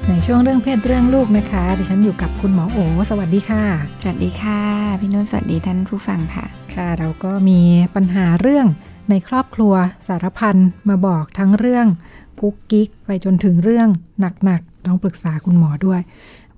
[0.08, 2.78] ในช่วงเรื่องเพศเรื่องลูกนะคะ ดิฉันอยู่กับคุณหมอโอ
[3.10, 3.64] สวัสดีค่ะ
[4.02, 4.62] สวัสดีค่ะ
[5.00, 7.60] พี่นุ่นสวัสดีท่านผู้ฟังค่ะ ค่ะ เราก็มี
[7.96, 8.68] ปัญหาเรื่อง
[9.10, 9.74] ในครอบครัว
[10.08, 10.58] สารพัน
[10.90, 11.88] มาบอกทั้งเรื่อง
[12.42, 13.88] กุ๊กกิ๊กไปจนถึงเรื่อง
[14.22, 16.02] หนักต้องปรึกษาคุณหมอด้วย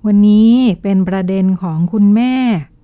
[0.06, 0.50] วันนี้
[0.82, 2.34] เป็นประเด็นของคุณแม่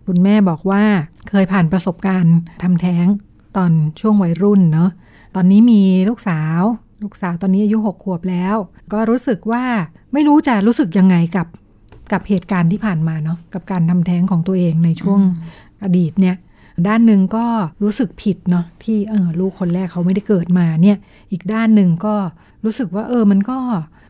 [0.06, 0.84] คุณแม่บอกว่า
[1.28, 3.06] เคยผ่านประสบการณ์ทำแท้ง
[3.56, 4.90] ตอนช่วงวัยรุ่นเนาะ
[5.34, 6.62] ตอนนี้มีลูกสาว
[7.02, 8.56] ลูกสาวตอนนี้อายุหกขวบแล้ว
[8.92, 9.64] ก็รู้สึกว่า
[10.12, 11.46] ไม่รู้จะรู้สึกยังไงกับ
[12.12, 15.20] กับเหตุการณ์ที่ผ่านมาเนาะ กับการทำแท้งของตัวเองในช่วง
[15.84, 16.36] อดีตเนี่ย
[16.86, 17.46] ด้านหนึ่งก็
[17.82, 20.96] รู้สึกผิดเนาะที่เออลูกคนแรกเขาไม่ได้เกิดมาเนี่ย
[21.30, 22.14] อีกด้านหนึ่งก็
[22.64, 23.58] รู้สึกว่าเออมันก็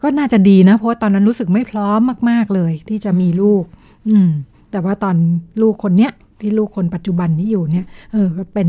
[0.02, 3.64] ก็น่าจะดีนะ เพราะตอนนั้นรู้สึกไม่พร้อมมาก ๆเลย ที่จะมีลูก
[4.08, 4.28] อืม
[4.70, 5.16] แต่ว่าตอน
[5.62, 8.68] ลูกคนเนี้ยที่ลูกคนปัจจุบันนี้อยู่เนี่ย เออ ก็เป็น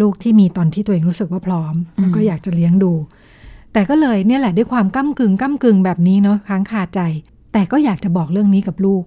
[0.00, 2.92] ลูกที่มีตอนที่ตัวเองรู้สึกว่าพร้อมแล้วก็อยากจะเลี้ยงดู
[3.72, 7.00] แต่ก็เลยเนี่ยแหละด้วยความก้ากึ่งก้ากึ่งแบบนี้เนาะค้างคาใจ
[7.52, 9.04] แต่ก็อยากจะบอกเรื่องนี้กับลูก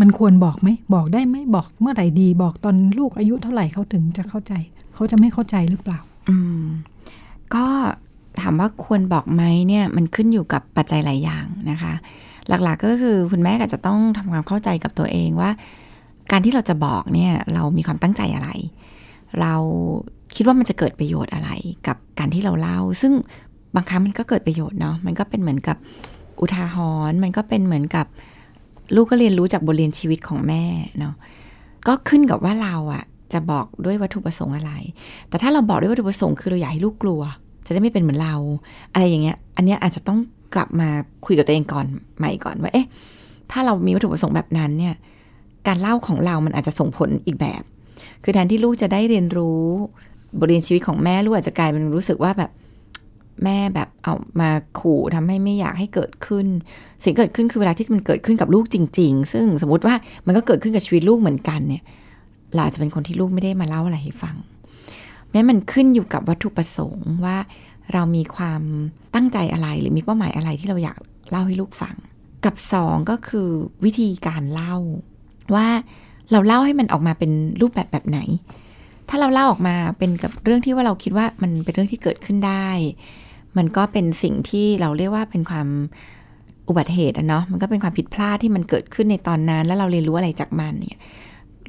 [0.00, 4.52] มันควรบอกไหมบอกได้ไหมบอกเมื่อไหร่ดี บอกตอนลูกอายุเท่าไหร่เขาถึงจะเข้าใจ
[4.94, 5.98] เขาจะไม่เข้าใจหรือเปล่า
[6.28, 6.64] อืม
[7.54, 7.66] ก็
[8.40, 11.92] ถามว่าควรบอกไหมเนี่ยมันขึ้นอยู่กับปัจจัยหลายอย่างนะคะ
[12.48, 15.50] หลักๆก็คือคุณแม่ก็จะต้องทำความเข้าใจกับตัวเองว่า
[16.30, 18.48] การที่เราจะบอกเนี่ยเรามีความตั้งใจอะไร
[19.40, 19.54] เรา
[20.34, 21.50] คิดว่ามันจะเกิดประโยชน์อะไร
[21.86, 23.12] กับการที่เราเล่า ซึ่ง
[23.74, 25.76] บางครั้งมันก็เกิดประโยชน์เนาะมันก็เป็นเหมือนกับ
[26.40, 26.76] อุทาห
[27.10, 28.06] รณ์มันก็เป็นเหมือนกับ
[28.94, 30.64] ลูกก็เรียนรู้จากบทเรียนชีวิตของแม่
[30.98, 31.14] เนาะ
[31.86, 34.72] ก็ขึ้นกับว่าเราอะจะบอกด้วยวัตถุประสงค์อะไร
[35.28, 37.22] แต่ถ้าเราบอกด้วยวัตถุประสงค์คือเราอยากให้ลูกกลัว
[37.66, 38.36] จะได้ไม่เป็นเหมือนเรา
[38.92, 40.18] อะไรอย่างเงี้ย อันเนี้ยอาจจะต้อง
[40.54, 40.88] กลับมา
[41.26, 41.86] คุยกับตัวเองก่อน
[42.18, 42.86] ใหม่ก่อนว่า เอ๊ะ
[43.50, 44.94] ถ้าเรามีวัตถุประสงค์แบบนั้นเนี่ย
[45.66, 47.62] การเล่าของเรามันอาจจะส่งผลอีกแบบ
[48.22, 49.62] คือแทนที่ลูกจะได้เรียนรู้
[50.38, 52.50] บทเรียนชีวิตของแม่ลูกอาจจะกลายเป็นรู้สึกว่าแบบ
[53.44, 54.50] แม่แบบเอามา
[54.80, 56.46] ขู่ทำให้ไม่อยากให้เกิดขึ้น
[57.02, 59.94] สิ่งเกิดขึ้นคือเวลาที่มันเกิดขึ้นกับลูกจริง ๆ ซึ่งสมมติว่า
[60.26, 61.82] มันก็เกิดขึ้นกับชีวิตลูกเหมือนกันเนี่ย
[62.54, 64.36] เราอาจจะเป็นคนที่ลูกไม่ได้มาเล่าอะไรให้ฟัง
[65.34, 67.36] แม้มันขึ้นอยู่กับวัตถุประสงค์ว่า
[67.92, 68.62] เรามีความ
[69.14, 70.98] ตั้งใจอะไรหรือมีเป้าหมายอะไรที่เราอยาก
[71.30, 71.96] เล่าให้ลูกฟัง
[72.44, 73.48] กับสองก็คือ
[73.84, 74.76] วิธีการเล่า
[75.54, 75.68] ว่า
[76.32, 78.18] เราเล่าให้มันออกมาเป็นรูปแบบแบบไหน
[79.08, 82.68] ถ้าเราเล่าออกมาเป็นกับเรื่องที่ว่าเราคิดว่ามันเป็นเรื่องที่เกิดขึ้นได้
[83.56, 85.68] มันก็เป็นสิ่งที่เราเรียกว่าเป็นความ
[86.68, 91.02] อุบัติเหตุอะเนาะมันก็เป็นความผิดพลาดที่มันเกิดขึ้นในตอนนั้น แล้วเราเรียนรู้อะไรจากมันเนี่ย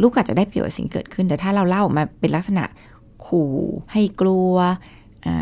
[0.01, 2.63] ลูกอาจจะได้ประโยชน์สิ่งเกิดขึ้น แต่ถ้าเราเล่าออกมาเป็นลักษณะ
[3.25, 3.53] ขู่
[3.93, 4.55] ให้กลัว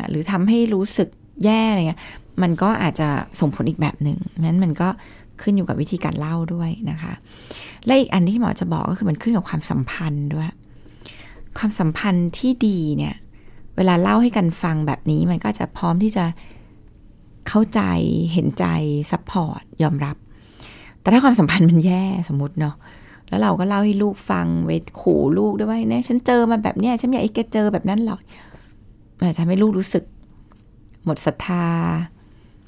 [0.10, 1.10] หรือทำให้รู้สึก
[1.46, 2.02] แย่อะไรเงี้ย
[2.42, 3.10] มันก็อาจจะ
[3.40, 4.88] ส่งผลอีกแบบหนึ่งนั้นมันก็
[5.42, 7.14] ขึ้นอยู่กับวิธีการเล่าด้วยนะคะ
[7.86, 10.50] และอีกอันที่หมอจะบอกก็คือมันขึ้นกับความสัมพันธ์ด้วย
[11.58, 13.16] ความสัมพันธ์ที่ดีเนี่ย
[13.76, 16.26] เวลาเล่าให้กันฟังแบบนี้มันก็จะพร้อมที่จะ
[17.48, 17.82] เข้าใจ
[18.34, 18.66] เห็นใจ
[19.12, 20.16] support ยอมรับ
[21.02, 22.76] แต่ถ้าความสัมพันธ์มันแย่สมมติเนาะ
[23.34, 28.20] แล้วเราก็เล่าให้ลูกฟังเวทขู่ลูกด้วยว่าเนี่ยฉันเจอมาแบบเนี้ยฉันอยากให้แกเจอแบบนั้นหรอก
[29.18, 30.04] มันจะทำให้ลูกรู้สึก
[31.06, 31.66] หมดศรัทธา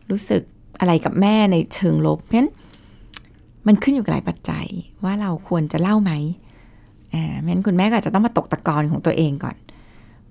[0.09, 0.41] รู้สึก
[0.80, 2.49] อะไรกับแม่ในเชิงลบเพราะฉะนั้น
[3.68, 4.66] มันขึ้นอยู่กับหลายปัจจัย
[5.03, 6.11] ว่าเราควรจะเล่าไหม
[7.13, 9.55] อ่าเพราะฉะนั้นคุณแม่ก็อาจจะต้องมาตกตะกอนของตัวเองก่อน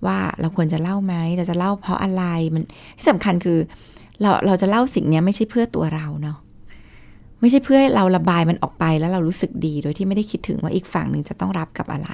[0.07, 2.25] ว่าเราควรจะเล่าไหมเราจะเล่าเพราะอะไร
[2.55, 2.63] มัน
[2.97, 3.59] ที่สำคัญคือ
[4.21, 6.39] เราเราจะเล่าสิ่งนี้ไม่ใช่เพื่อตัวเราเนาะ
[7.45, 12.11] ไม่ใช่เพื่อเราระบายมันออกไปแล้วเรารู้สึกดี โดยที่ไม่ได้คิดถึงว่าอีกฝั่งหนึ่งจะต้องรับกับอะไร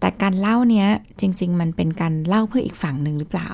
[0.00, 0.88] แต่การเล่าเนี้ย
[1.20, 3.48] จริง ๆ มันเป็นการเล่าเพื่ออีกฝั่งหนึ่งหรือเปล่า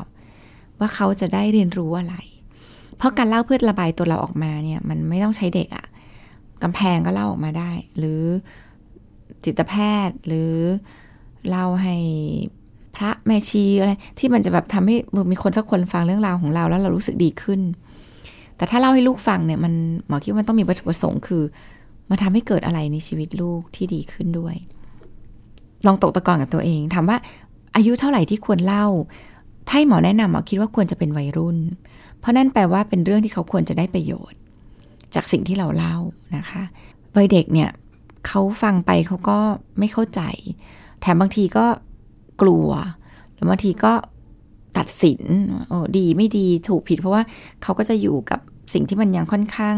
[0.79, 2.17] ว่าเขาจะได้เรียนรู้อะไร
[2.97, 5.87] เพราะการเล่าเพื่อระบายตัวเราออกมาเนี่ยมันไม่ต้องใช้เด็กอะ
[6.63, 8.23] กำแพงก็เล่าออกมาได้ หรือ
[9.45, 9.75] จิตแพ
[10.07, 10.53] ทย์หรือ
[11.49, 11.97] เล่าให้
[12.97, 14.97] พระแม่ชีอะไรที่มันจะแบบทำให้
[15.31, 17.61] มีคนสักคนฟังเรื่องราวของเราแล้วเรารู้สึกดีขึ้น
[18.59, 19.73] แต่ถ้าเล่าให้ลูกฟังเนี่ยมัน
[20.09, 21.43] หมอคิดว่ามันต้องมีวัตถุประสงค์คือ
[22.11, 24.57] มาทำให้เกิดอะไรในชีวิตลูกที่ดีขึ้นด้วย
[25.87, 27.19] ลองตกตะกอนกับตัวเองถามว่า
[27.77, 28.87] อายุเท่าไหร่ที่ควรเล่า
[29.67, 31.59] ถ้าให้หมอแนะนำหมอคิดว่าควรจะเป็นวัยรุ่น
[32.19, 34.39] เพราะนั่นแปลว่าเป็นเรื่องที่เขาควรจะได้ประโยชน์
[35.15, 35.97] จากสิ่งที่เราเล่า
[36.37, 36.63] นะคะ
[37.17, 37.71] วัยเด็กเนี่ย
[38.27, 39.39] เขาฟังไปเขาก็
[39.79, 40.21] ไม่เข้าใจ
[41.01, 41.67] แถมบางทีก็
[42.43, 42.69] กลัว
[43.35, 43.93] แล้วบางทีก็
[44.77, 45.23] ตัดสิน
[45.69, 47.23] โอ้ดีไม่ดีถูกผิด เพราะว่า
[47.63, 48.41] เขาก็จะอยู่กับ
[48.75, 49.77] สิ่งที่มันยังค่อนข้าง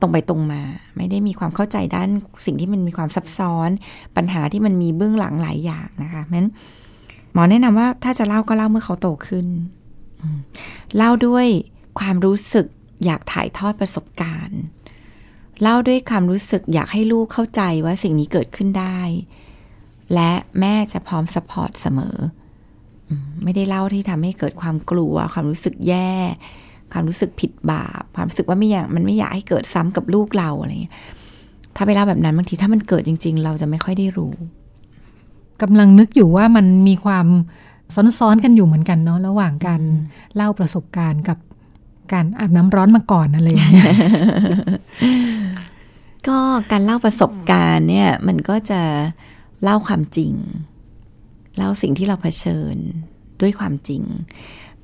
[0.00, 0.62] ตรงไปตรงมา
[0.96, 2.08] ไม่ได้มีความเข้าใจด้าน
[2.46, 3.70] สิ่งที่มันมีความซับซ้อน
[4.16, 6.48] ปัญหาที่มันมีเบื้องหลังหลายอย่างนะคะเพราะฉะนั้น
[7.32, 9.46] หมอแนะนำว่าถ้าจะเล่าก็เล่าเมื่อเขาโตขึ้น
[10.96, 11.46] เล่าด้วย
[12.00, 12.66] ความรู้สึก
[13.04, 14.60] อยากถ่ายทอดประสบการณ์
[15.62, 19.00] เล่าด้วยความรู้สึกอยากให้ลูกเข้าใจว่าสิ่งนี้เกิดขึ้นได้
[20.14, 22.16] และแม่จะพร้อมสปอร์ตเสมอ
[23.44, 26.12] ไม่ได้เล่าที่ทำให้เกิดความกลัว ความรู้สึกแย่
[26.92, 30.94] ความรู้สึกผิดบาป ความรู้สึกว่าไม่อยากมันไม่อยากให้เกิดซ้ำกับลูกเราอะไรเงี้ย
[31.76, 34.34] ถ้าไปเล่าแบบนั้นบางทีถ้ามันเกิดจริง ๆ เราจะไม่ค่อยได้รู้
[35.62, 37.26] กำลังนึกอยู่ว่ามันมีความ
[38.18, 39.82] ซ้อนๆกันอยู่เหมือนกันเนาะระหว่างการ
[40.36, 41.38] เล่าประสบการณ์กับ
[42.12, 43.94] การอาบน้ำร้อนมาก่อนอะไรอย่างเงี้ย
[46.28, 46.38] ก็
[46.70, 48.80] การเล่าประสบการณ์เนี่ย มันก็จะ
[49.62, 50.32] เล่าความจริง
[51.56, 52.76] เล่าสิ่งที่เราเผชิญ
[53.40, 54.02] ด้วยความจริง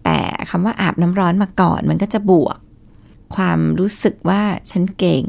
[0.04, 0.18] แต่
[0.50, 2.58] คำว่าอาบน้ำร้อนมาก่อนมันก็จะบวก
[3.36, 5.24] ความรู้สึกว่าฉันเก่ง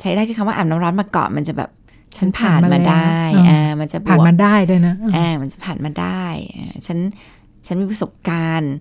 [0.00, 1.70] ใช้ได้คือคำว่าอาบน้ำร้อนมาก่อนมันจะแบบ
[2.18, 3.16] ฉันผ่านมาได้
[3.48, 6.24] อ่ามันจะบวกผ่านมาได้ด้วยนะอ่ามันจะผ่านมาได้
[6.56, 6.98] อ่าฉัน
[7.66, 8.72] ฉันมีประสบการณ์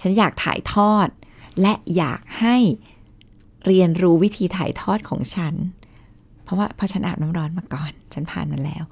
[0.00, 1.08] ฉันอยากถ่ายทอด
[1.60, 2.56] และอยากให้
[3.66, 5.54] เรียนรู้วิธีถ่ายทอดของฉัน
[6.44, 8.84] เพราะว่าเพราะฉันอาบน้ำร้อนมาก่อน ฉันผ่านมาแล้ว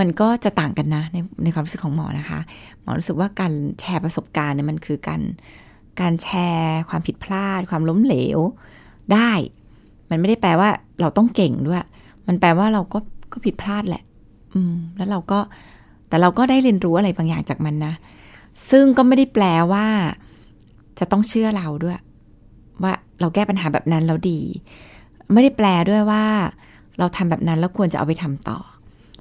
[0.00, 2.40] มันก็จะต่างกันนะในในความรู้สึกของหมอนะคะ
[2.80, 5.20] หมอรู้สึกว่าการแชร์ประสบการณ์เนี่ยมันคือการ
[6.00, 8.38] การแชร์ความผิดพลาด ความล้มเหลว
[9.12, 9.30] ได้
[10.10, 10.68] มันไม่ได้แปลว่า
[11.00, 11.82] เราต้องเก่งด้วย
[12.26, 12.98] มันแปลว่าเราก็
[13.32, 14.02] ก็ผิดพลาดแหละ
[14.54, 15.38] อืม แล้วเราก็
[16.08, 17.94] แต่เราก็ได้เรียนรู้อะไรบางอย่างจากมันนะ
[18.70, 19.86] ซึ่งก็ไม่ได้แปลว่า
[20.98, 21.98] จะต้องเชื่อเราด้วย
[22.82, 24.40] ว่าเราแก้ปัญหาแบบนั้นแล้วดี
[25.32, 26.24] ไม่ได้แปลด้วยว่า
[26.98, 28.58] เราทำแบบนั้นแล้วควรจะเอาไปทำต่อ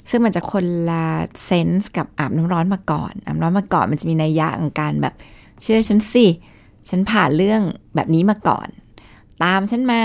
[0.10, 1.06] ซึ่งมันจะคนละ
[1.46, 5.14] เซนส์กับอาบน้ำร้อนมาก่อนอาบน้ำร้อนมาก่อนมันจะมีนัยยะของการแบบ
[5.62, 6.26] เชื่อฉันสิ
[6.90, 7.62] ฉันผ่านเรื่อง
[7.96, 8.68] แบบนี้มาก่อน
[9.44, 10.02] ตามฉันมา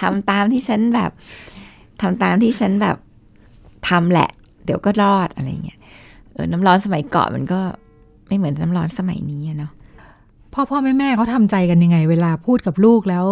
[0.00, 1.10] ทำตามที่ฉันแบบ
[2.00, 2.96] ทำตามที่ฉันแบบ
[3.88, 4.30] ทำแหละ
[4.64, 5.78] เดี๋ยวก็รอดอะไรเงี้ย
[6.32, 7.60] เออน้ำร้อนสมัยก่อนมันก็
[8.26, 9.72] ไม่เหมือนน้ำร้อนสมัยนี้เนาะ
[10.52, 13.24] พ่อพ่อแม่แม่เขาทำใจกันยังไง เวลาพูดกับลูกแล้ว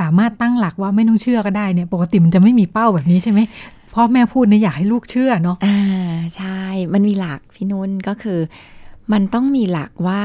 [0.00, 3.40] สามารถตั้งหลักว่าไม่ต้องเชื่อก็ได้เนี่ย ปกติมันจะไม่มีเป้าแบบนี้ใช่ไหม
[4.00, 5.78] พ่อแม่พูดเนี่ยอยากให้ลูกเชื่อเนาะอ่า
[6.36, 6.60] ใช่
[6.92, 8.38] มันมีหลักพี่นุ่นก็คือ
[9.12, 10.22] มันต้องมีหลักว่า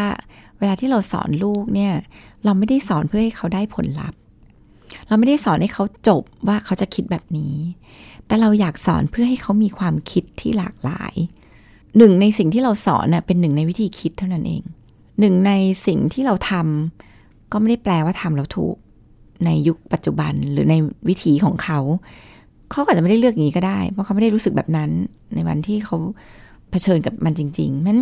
[0.60, 1.94] เวลาที่เราสอนลูกเนี่ย
[2.44, 4.20] เราไม่ได้สอนเพื่อให้เขาได้ผลลัพธ์
[5.08, 7.56] เราไม่ได้สอนให้เขาจบว่าเขาจะคิดแบบนี้
[8.28, 11.14] แต่เราอยากสอนเพื่อให้เขามีความคิดที่หลากหลาย
[11.98, 14.64] หนึ่งในสิ่งที่เราสอนน่ะเป็นหนึ่งในวิธีคิดเท่านั้นเอง
[15.20, 15.52] หนึ่งใน
[15.88, 18.76] สิ่งที่เราทำก็ไม่ได้แปลว่าทำแล้วถูก
[19.46, 20.76] ในยุคปัจจุบันหรือใน
[21.08, 21.80] วิถีของเขา
[22.72, 24.90] เขาอาจจะไม่ได้เลือกอย่างนี้ก็ได้ เพราะเขาไม่ได้รู้สึกแบบนั้น
[25.36, 25.98] ในวันที่เขา
[26.72, 28.00] เผชิญกับมันจริงๆนั้น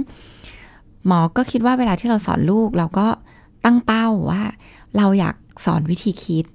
[1.08, 3.08] หมอก็คิดว่าเวลาที่เราสอนลูกเราก็
[3.66, 4.42] ตั้งเป้าว่า
[4.98, 5.36] เราอยาก
[5.66, 6.46] สอนวิธีคิด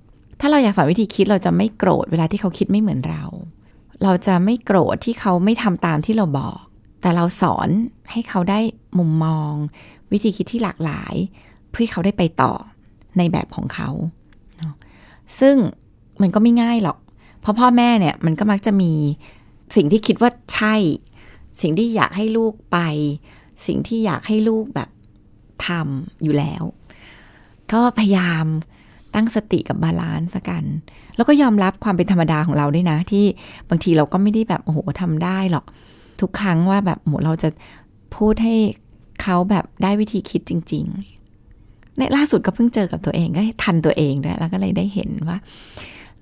[0.41, 3.25] ถ้าเราอยากสอนวิธีคิดเราจะไม่โกรธเวลาที่เขาคิดไม่เหมือนเรา
[4.03, 6.59] เราจะไม่โกรธที่เขาไม่ทำตามที่เราบอก
[7.01, 7.69] แต่เราสอน
[8.11, 8.61] ให้เขาได้
[8.99, 9.53] มุมมอง
[10.13, 11.15] วิธีคิดที่หลากหลาย
[11.71, 12.53] เพื่อเขาได้ไปต่อ
[13.19, 13.89] ในแบบของเขา
[15.41, 15.57] ซึ่ง
[16.21, 16.99] มันก็ไม่ง่ายหรอก
[17.47, 18.93] เพราะพ่อแม่เนี่ยมันก็มักจะมี
[19.77, 20.75] สิ่งที่คิดว่าใช่
[21.63, 22.79] สิ่งที่อยากให้ลูกไป
[23.67, 24.89] สิ่งที่อยากให้ลูกแบบ
[25.67, 26.63] ทำอยู่แล้ว
[27.73, 28.45] ก็พยายาม
[29.15, 30.65] ตั้งสติกับ balance กัน
[31.17, 33.25] แล้วก็ยอมรับความเป็นธรรมดาของเราด้วยนะ ที่
[33.69, 35.65] บางทีเราก็ไม่ได้แบบโอ้โหทำได้หรอก
[36.21, 37.49] ทุกครั้งว่าแบบโหเราจะ
[38.17, 38.55] พูดให้
[39.23, 40.85] เขาแบบได้วิธีคิดจริง
[41.43, 45.39] ๆ ในล่าสุดก็เพิ่งเจอกับตัวเองก็ทันตัวเองด้วยแล้วก็เลยได้เห็นว่า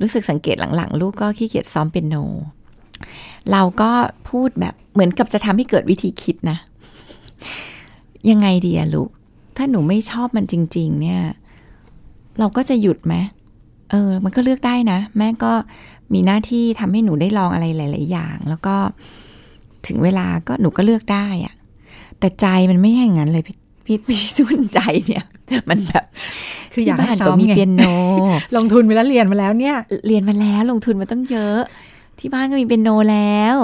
[0.01, 2.17] รู้สึกสังเกตหลังๆ ลูกก็ขี้เกียจซ้อมเปียโน
[3.53, 3.91] เราก็
[4.29, 6.59] พูดแบบเหมือนกับจะทำให้เกิดวิธีคิดนะ
[8.31, 9.09] ยังไงดีอะลูก
[9.57, 11.21] ถ้าหนูไม่ชอบมันจริง ๆ เนี่ย
[12.39, 13.15] เราก็จะหยุดไหม
[13.91, 15.53] เออ มันก็เลือกได้นะ แม่ก็
[16.13, 18.77] มีหน้าที่ทำให้หนูได้ลองอะไรหลาย ๆ อย่าง แล้วก็
[19.87, 21.55] ถึงเวลาก็หนูก็เลือกได้อะ
[22.19, 25.25] แต่ใจมันไม่ใช่อย่างนั้นเลยพี่พี่พี่ทุนใจเนี่ย
[25.69, 26.05] มันแบบ
[26.73, 27.85] คืออยากให้ที่บ้นซ้อมมีไงเปียโน
[28.57, 29.77] ลงทุนไปแล้วเรียนมาแล้วเนี่ย
[30.07, 31.59] เรียนมาแล้วลงทุนมาต้องเยอะ
[32.19, 33.57] ที่บ้านก็มีเปียโนแล้ว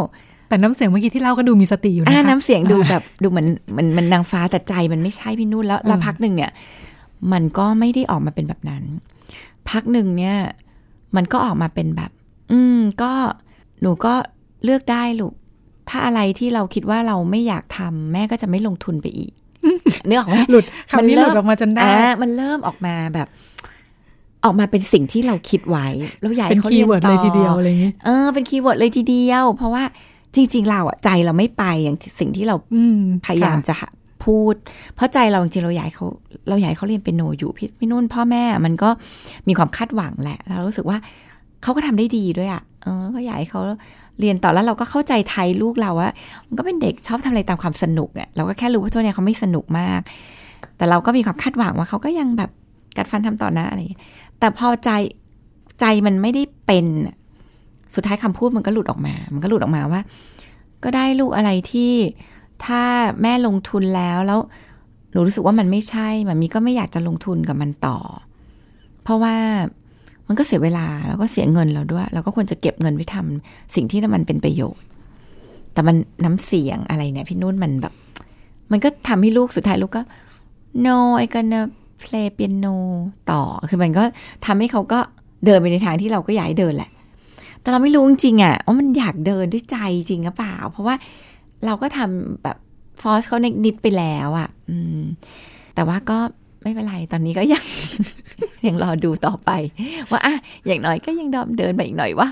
[0.49, 6.53] แต่น้ำเสียงเมื่อกี้ที่เล่าก็ดูมีสติอยู่นะอ่าคะน้ำเสียงดูแบบดูเหมือนมันมันนางฟ้าแต่ใจมันไม่ใช่พี่นุ่นแล้วแล้วพักหนึ่งเนี่ย
[7.33, 8.83] มันก็ไม่ได้ออกมาเป็นแบบนั้น
[9.71, 10.37] พักหนึ่งเนี่ย
[11.17, 12.11] มันก็ออกมาเป็นแบบ
[12.53, 13.13] อืม ก็
[13.81, 14.15] หนูก็
[14.65, 15.35] เลือกได้ลูก
[15.89, 19.33] ถ้าอะไรที่เราคิดว่าเราไม่อยากทำแม่ก็จะไม่ลงทุนไปอีก
[20.07, 23.29] เนื้อออกไหมหลุดคำนี้หเริ่ลุดออกมาจนได้อ่ามันเริ่มออกมาแบบ
[24.45, 25.87] ออกมาเป็นสิ่งที่เราคิดไว้
[26.21, 29.85] แล้วอยากเป็นให้เขาคีเรีย์ยนเวิร์ดต่เลยอทีเดียวอะไรอย่างนี้เออเป็นคีย์เวิร์ดเลยทีเดียว เพราะว่า
[30.35, 33.77] จริง ๆ เราอะใจเราไม่ไปอย่างสิ่งที่เราอืมพยายามค่ะจะ
[34.25, 34.55] พูด
[34.95, 36.07] เพราะใจเราจริงๆเราอยากให้เขา
[36.49, 38.91] เราอยากให้เขาเรียนเป็นโนอยู่พี่พี่นุ่นพ่อแม่มันก็
[39.49, 40.99] มีความคาดหวังแหละแล้วเรารู้สึกว่า
[41.63, 43.61] เขาก็ทำได้ดีด้วยอะเออก็อยากให้เขา
[44.21, 46.11] เรียนต่อแล้วเราก็เข้าใจไทยลูกเราว่า
[46.47, 50.01] มันก็เป็นเด็กชอบทำอะไรตามความสนุกอะเราก็แค่รู้ว่าตัวเนี้ยเขาไม่สนุกมาก
[50.77, 52.51] แต่เราก็มีความคาดหวังว่าเขาก็ยังแบบ
[52.97, 54.03] กัดฟันทำต่อหนะอะไรอย่างเงี้ย
[54.39, 54.91] แต่พอใจ
[55.81, 56.87] ใจมันไม่ได้เป็น
[57.95, 60.01] สุดท้ายคำพูดมันก็หลุดออกมา มันก็หลุดออกมาว่า
[60.85, 61.93] ก็ได้ลูกอะไรที่
[62.65, 62.83] ถ้า
[63.23, 64.41] แม่ลงทุนแล้วแล้ว
[65.13, 67.99] หนูรู้สึกว่ามันไม่ใช่มันมีก็ไม่อยากจะลงทุนกับมันต่อ
[69.03, 69.37] เพราะว่า
[70.33, 74.85] มันก็เสียเวลาแล้วก็เสียเงินเราด้วย เราก็ควรจะเก็บเงินไว้ทำสิ่งที่มันเป็นประโยชน์
[75.73, 77.95] แต่มันน้ำเสียงอะไรเนี่ย พี่นุ่นมันแบบ
[78.73, 80.03] มันก็ทำให้ลูกสุดท้ายลูกก็
[80.87, 81.61] no I gonna
[82.03, 82.75] play piano
[83.31, 84.05] ต่อ คือมันก็
[84.47, 85.01] ทำให้เขาก็
[85.45, 86.91] เดินไปในทางที่เราก็อยากให้เดินแหละ
[87.61, 90.95] แต่เราไม่รู้จริงอะว่ามันอยากเดินด้วยใจจริงหรือเปล่า เพราะว่า
[91.67, 92.57] เราก็ทำแบบ
[93.03, 95.01] ฟอสเขาในนิดไปแล้วอะ อืม
[95.75, 96.19] แต่ว่าก็
[96.63, 97.65] ไม่เป็นไร ตอนนี้ก็ยัง
[98.67, 99.51] ยังรอดูต่อไป
[100.11, 100.35] ว่าอะ
[100.67, 102.29] อย่างน้อยก็ยังดอมเดินไปอีกหน่อยว่า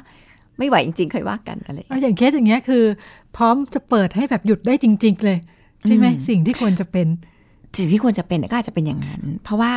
[0.59, 2.85] ไม่ไหวจริงๆค่อยว่ากันอะไรอย่างเอาเงี้ยอย่างเคสอย่างเงี้ยคือ
[3.37, 5.39] พร้อมจะเปิดให้แบบหยุดได้จริง ๆ เลย
[5.87, 7.07] ใช่ไหมอืมสิ่งที่ควรจะเป็น
[7.77, 9.73] สิ่งที่ควรจะเป็นก็อาจจะเป็นอย่างนั้น เพราะว่า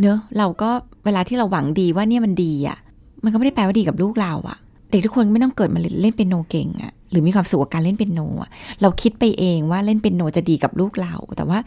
[0.00, 0.70] เนอะเราก็
[1.04, 2.78] เวลาที่เราหวังดีว่าเนี่ยมันดีอะ
[3.24, 4.58] มันก็ไม่ได้แปลว่าดีกับลูกเราอะ
[4.90, 8.50] เด็กทุกคนไม่ต้องเกิดมาเล่นเป็นโนเก่งอะหรือมีความสุขกับการเล่นเป็นโนอะ
[8.82, 11.58] เราคิดไปเองว่าเล่นเป็นโนจะดีกับลูกเรา แต่ว่า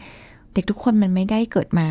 [0.58, 1.86] ด็กทุกคนมันไม่ได้เกิดมา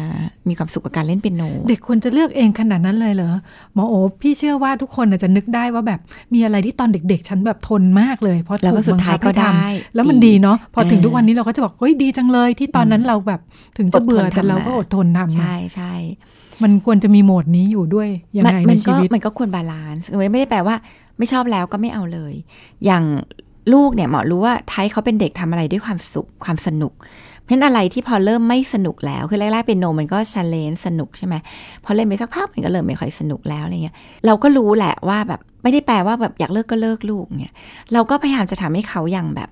[0.47, 3.32] มีความสุขกับการเล่นเป็นโน เด็กควรจะเลือกเองขนาดนั้นเลยเหรอ
[3.74, 5.99] หมอโอพี่เชื่อว่าทุกคนน่ะจะนึกได้ว่าแบบ
[6.34, 13.41] มีอะไรที่ตอนเด็ก ๆ ฉันแบบทนมากเลยเพราะแล้วก็ถูสุดท้ายบังคับก็ให้ทำได้ แล้วมันดีเนาะพอถึงเออทุกวันนี้เราก็จะบอกเฮ้ยดีจังเลยที่ตอนนั้นเราแบบ
[13.78, 15.93] ถึงจะเบื่ออดทนแต่เราก็ทำมาอดทนทำนะใช่ใช่
[16.63, 20.76] มันควรจะมีโหมดนี้อยู่ด้วยยังไงมัในมันชีก็วิตมันก็ควรบาลานซ์ไม่ได้แปลว่า
[21.18, 22.34] ไม่ชอบแล้วก็ไม่เอาเลย
[22.86, 23.03] อย่าง
[23.74, 26.93] ลูกเนี่ยหมอรู้ว่าไทยเขาเป็นเด็กทำอะไรด้วยความสุขความสนุก
[27.48, 31.36] เพราะนั้นอะไรที่พอเริ่มไม่สนุกแล้ว คือแรกๆเป็นโนมันก็ชันเลนสนุกใช่ไหม
[31.84, 33.95] พอเล่นไปสักพักมันก็เริ่มไม่ค่อยสนุกแล้วอะไรเงี้ย
[34.26, 37.56] เราก็รู้แหละว่าแบบไม่ได้แปลว่าแบบอยากเลิกก็เลิกลูกเนี่ย
[37.93, 39.50] เราก็พยายามจะทำให้เขายังแบบ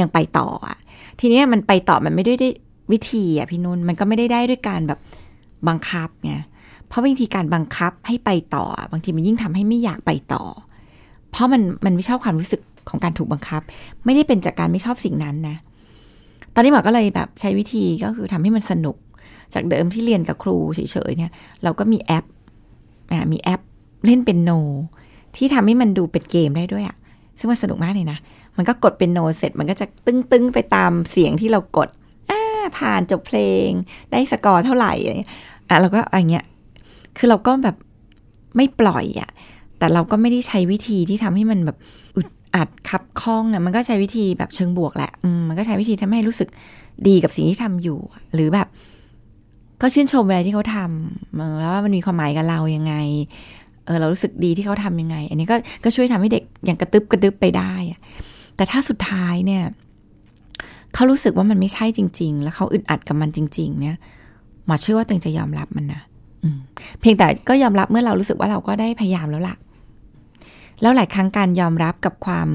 [0.00, 0.78] ยังไปต่ออะ
[1.20, 2.52] ทีเนี้ยมันไปต่อมันไม่ได้ด้วย
[2.92, 4.98] วิธีอะพี่นุ่นมันก็ไม่ได้ได้ด้วยการแบบ
[5.68, 6.34] บังคับไง
[6.88, 10.42] เพราะบางทีการบังคับให้ไปต่อ บางทีมันยิ่งทำให้ไม่อยากไปต่อ
[11.30, 13.62] เพราะมันมันไม่ชอบความรู้สึกของการถูกบังคับ
[14.04, 15.56] ไม่ได้เป็นจากการไม่ชอบสิ่งนั้นนะ
[16.54, 18.96] ตอนนี้หมอก็เลยแบบใช้วิธีก็คือทำให้มันสนุก
[19.54, 21.32] จากเดิมที่เรียนกับครูเฉยๆเนี่ย
[21.62, 22.24] เราก็มีแอป
[23.12, 23.60] อมีแอป
[24.06, 24.50] เล่นเป็นโน
[25.36, 26.96] ที่ทำให้มันดูเป็นเกมได้ด้วยอะ
[27.38, 28.18] ซึ่งมันสนุกมากเลยนะ
[28.56, 31.88] มันก็กดเป็นโนเสร็จมันก็จะตึ้งๆไปตามเสียงที่เรากด
[32.30, 32.40] อ่า
[32.78, 33.68] ผ่านจบเพลง
[34.10, 35.12] ได้สกอร์เท่าไหร่อะไร
[35.68, 36.44] อะเราก็อย่างเงี้ย
[37.18, 37.76] คือเราก็แบบ
[38.56, 39.30] ไม่ปล่อยอะ
[39.78, 41.76] แต่เราก็ไม่ได้ใช้วิธีที่ทำให้มันแบบ
[42.16, 46.48] อึด อัดคับข้องอะมันก็ใช้วิธีแบบเชิงบวกแหละอืมมันก็ใช้วิธีทำให้รู้สึก
[47.08, 47.98] ดีกับสิ่งที่ทำอยู่
[48.34, 48.68] หรือแบบ
[49.80, 52.94] ก็ชื่นชมอะไรที่เขาทำแล้วว่ามันมีความหมายกับเรายังไง
[53.84, 58.00] เออเรารู้สึกดีที่เขาทำยังไง อันนี้ก็ก็ช่วยทำให้เด็กอย่างกระตึบกระดึบไปได้อะ
[58.56, 59.62] แต่ถ้าสุดท้ายเนี่ย
[60.94, 63.96] เขารู้สึกว่ามันไม่ใช่จริง ๆ แล้วเขาอึดอัดกับมันจริง ๆ เนี่ย
[64.66, 66.00] หมอเชื่อว่าตึงจะยอมรับมันนะ
[66.42, 66.48] อื
[67.00, 69.56] เพียงแต่ก็ยอมรับเมื่อเรารู้สึกว่าเราก็ได้พยายามแล้วล่ะ
[70.82, 72.48] แล้วหลายครั้งการยอมรับกับความ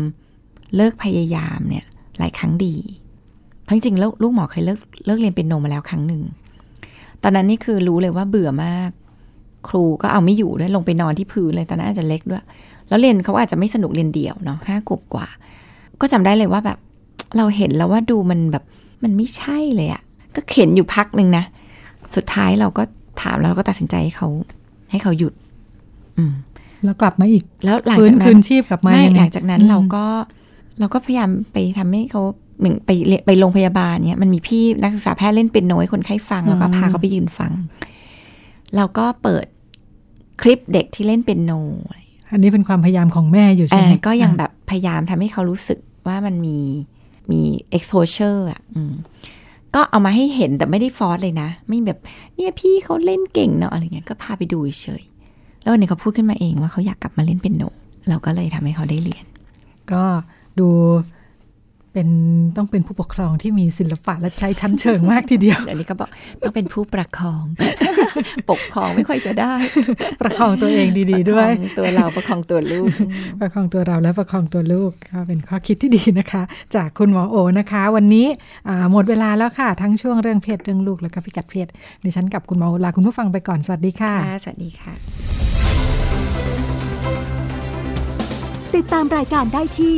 [0.75, 1.85] เลิกพยายามเนี่ย
[2.19, 2.75] หลายครั้งดี
[3.63, 6.21] เพราะจริงแล้วลูกหมอเคยเลิกเลิกเรียนเป็นโนมาแล้วครั้งหนึ่ง
[7.23, 8.91] ตอนนั้นนี่คือรู้เลยว่าเบื่อมาก
[9.67, 12.43] ครูก็เอาไม่อยู่ด้วยลงไปนอนที่พื้นเลยตอนนั้นอาจจะเล็กด้วย
[12.87, 15.27] แล้วเรียนเขาอาจจะไม่สนุกเรียนเดี่ยวเนาะห้าขวบกว่า
[16.01, 16.77] ก็จำได้เลยว่าแบบ
[17.37, 18.63] เราเห็นแล้วว่าดูมันแบบ
[19.03, 20.01] มันไม่ใช่เลยอะ
[20.35, 21.43] ก็เข็นอยู่พักหนึ่งนะ
[22.15, 22.83] สุดท้ายเราก็
[23.21, 24.27] ถามแล้วเราก็ตัดสินใจให้เขา
[24.91, 25.33] ให้เขาหยุด
[26.17, 26.31] อืม
[26.83, 30.05] แล้วกลับมาอีก แล้วหลังฟื้นจากนั้คืนนชีพกลับมาไม่ยังไงหลังจากนั้นอืมเราก็
[30.79, 32.21] เราก็พยายามไปทำให้เขา
[32.61, 37.51] หนึ่งไปเรียนไปโรงพยาบาลเนี่ยมันมีพี่นักศึกษาแพทย์เล่นเป็นโน้ยคนไข้ฟังแล้วก็พาเขาไปยืนฟัง
[38.75, 39.45] เราก็เปิด
[40.41, 41.51] คลิปเด็กที่เล่นเป็นโน
[42.31, 46.59] อันนี้เป็นความพยายามของแม่อยู่ใช่ไหมอ่าก็ยังแบบพยายามทำให้เขารู้สึกว่ามันมี
[47.31, 47.41] มี
[47.77, 48.93] exposure อะอืม
[49.75, 51.99] ก็เอามาให้เห็นแต่ไม่ได้ฟอร์สเลยนะ ไม่แบบ
[52.35, 55.03] เนี่ยพี่เขาเล่นเก่งเนาะอะไรเงี้ยก็พาไปดูเฉย
[55.67, 57.63] แล้ววันนี้เขาพูดขึ้นมาเองว่าเขาอยากกลับมาเล่นเป็นโน
[58.09, 59.25] เราก็เลยทำให้เขาได้เรียน
[59.91, 60.03] ก็
[60.59, 60.67] ดู
[61.99, 62.15] เป็น
[62.57, 66.09] ต้องเป็นผู้ปกครองที่มีศิลปะและใช้ชั้นเชิงมากทีเดียวอันนี้ก็บอก
[66.41, 67.43] ต้องเป็นผู้ประคอง
[68.51, 69.53] ปกครองไม่ค่อยจะได้
[70.21, 72.87] ประคองตัวเองดีๆ ด้วยประคองตัวเราประคองตัวลูก
[73.39, 76.43] ประคองตัวเราและประคองตัวลูกก็เป็นข้อคิดที่ดีนะคะ
[76.75, 78.27] จากคุณหมอโอนะคะ วันนี้
[78.67, 81.67] อ่าหมดเวลาแล้วค่ะ ทั้งช่วงเรื่องเพศเรื่องลูกแล้วก็พิกัดเพศ
[82.03, 84.93] ดิฉันกับคุณหมอโอลาคุณผู้ฟังไปก่อนสวัสดีค่ะค่ะสวัสดีค่ะ
[88.75, 89.97] ติดตามรายการได้ที่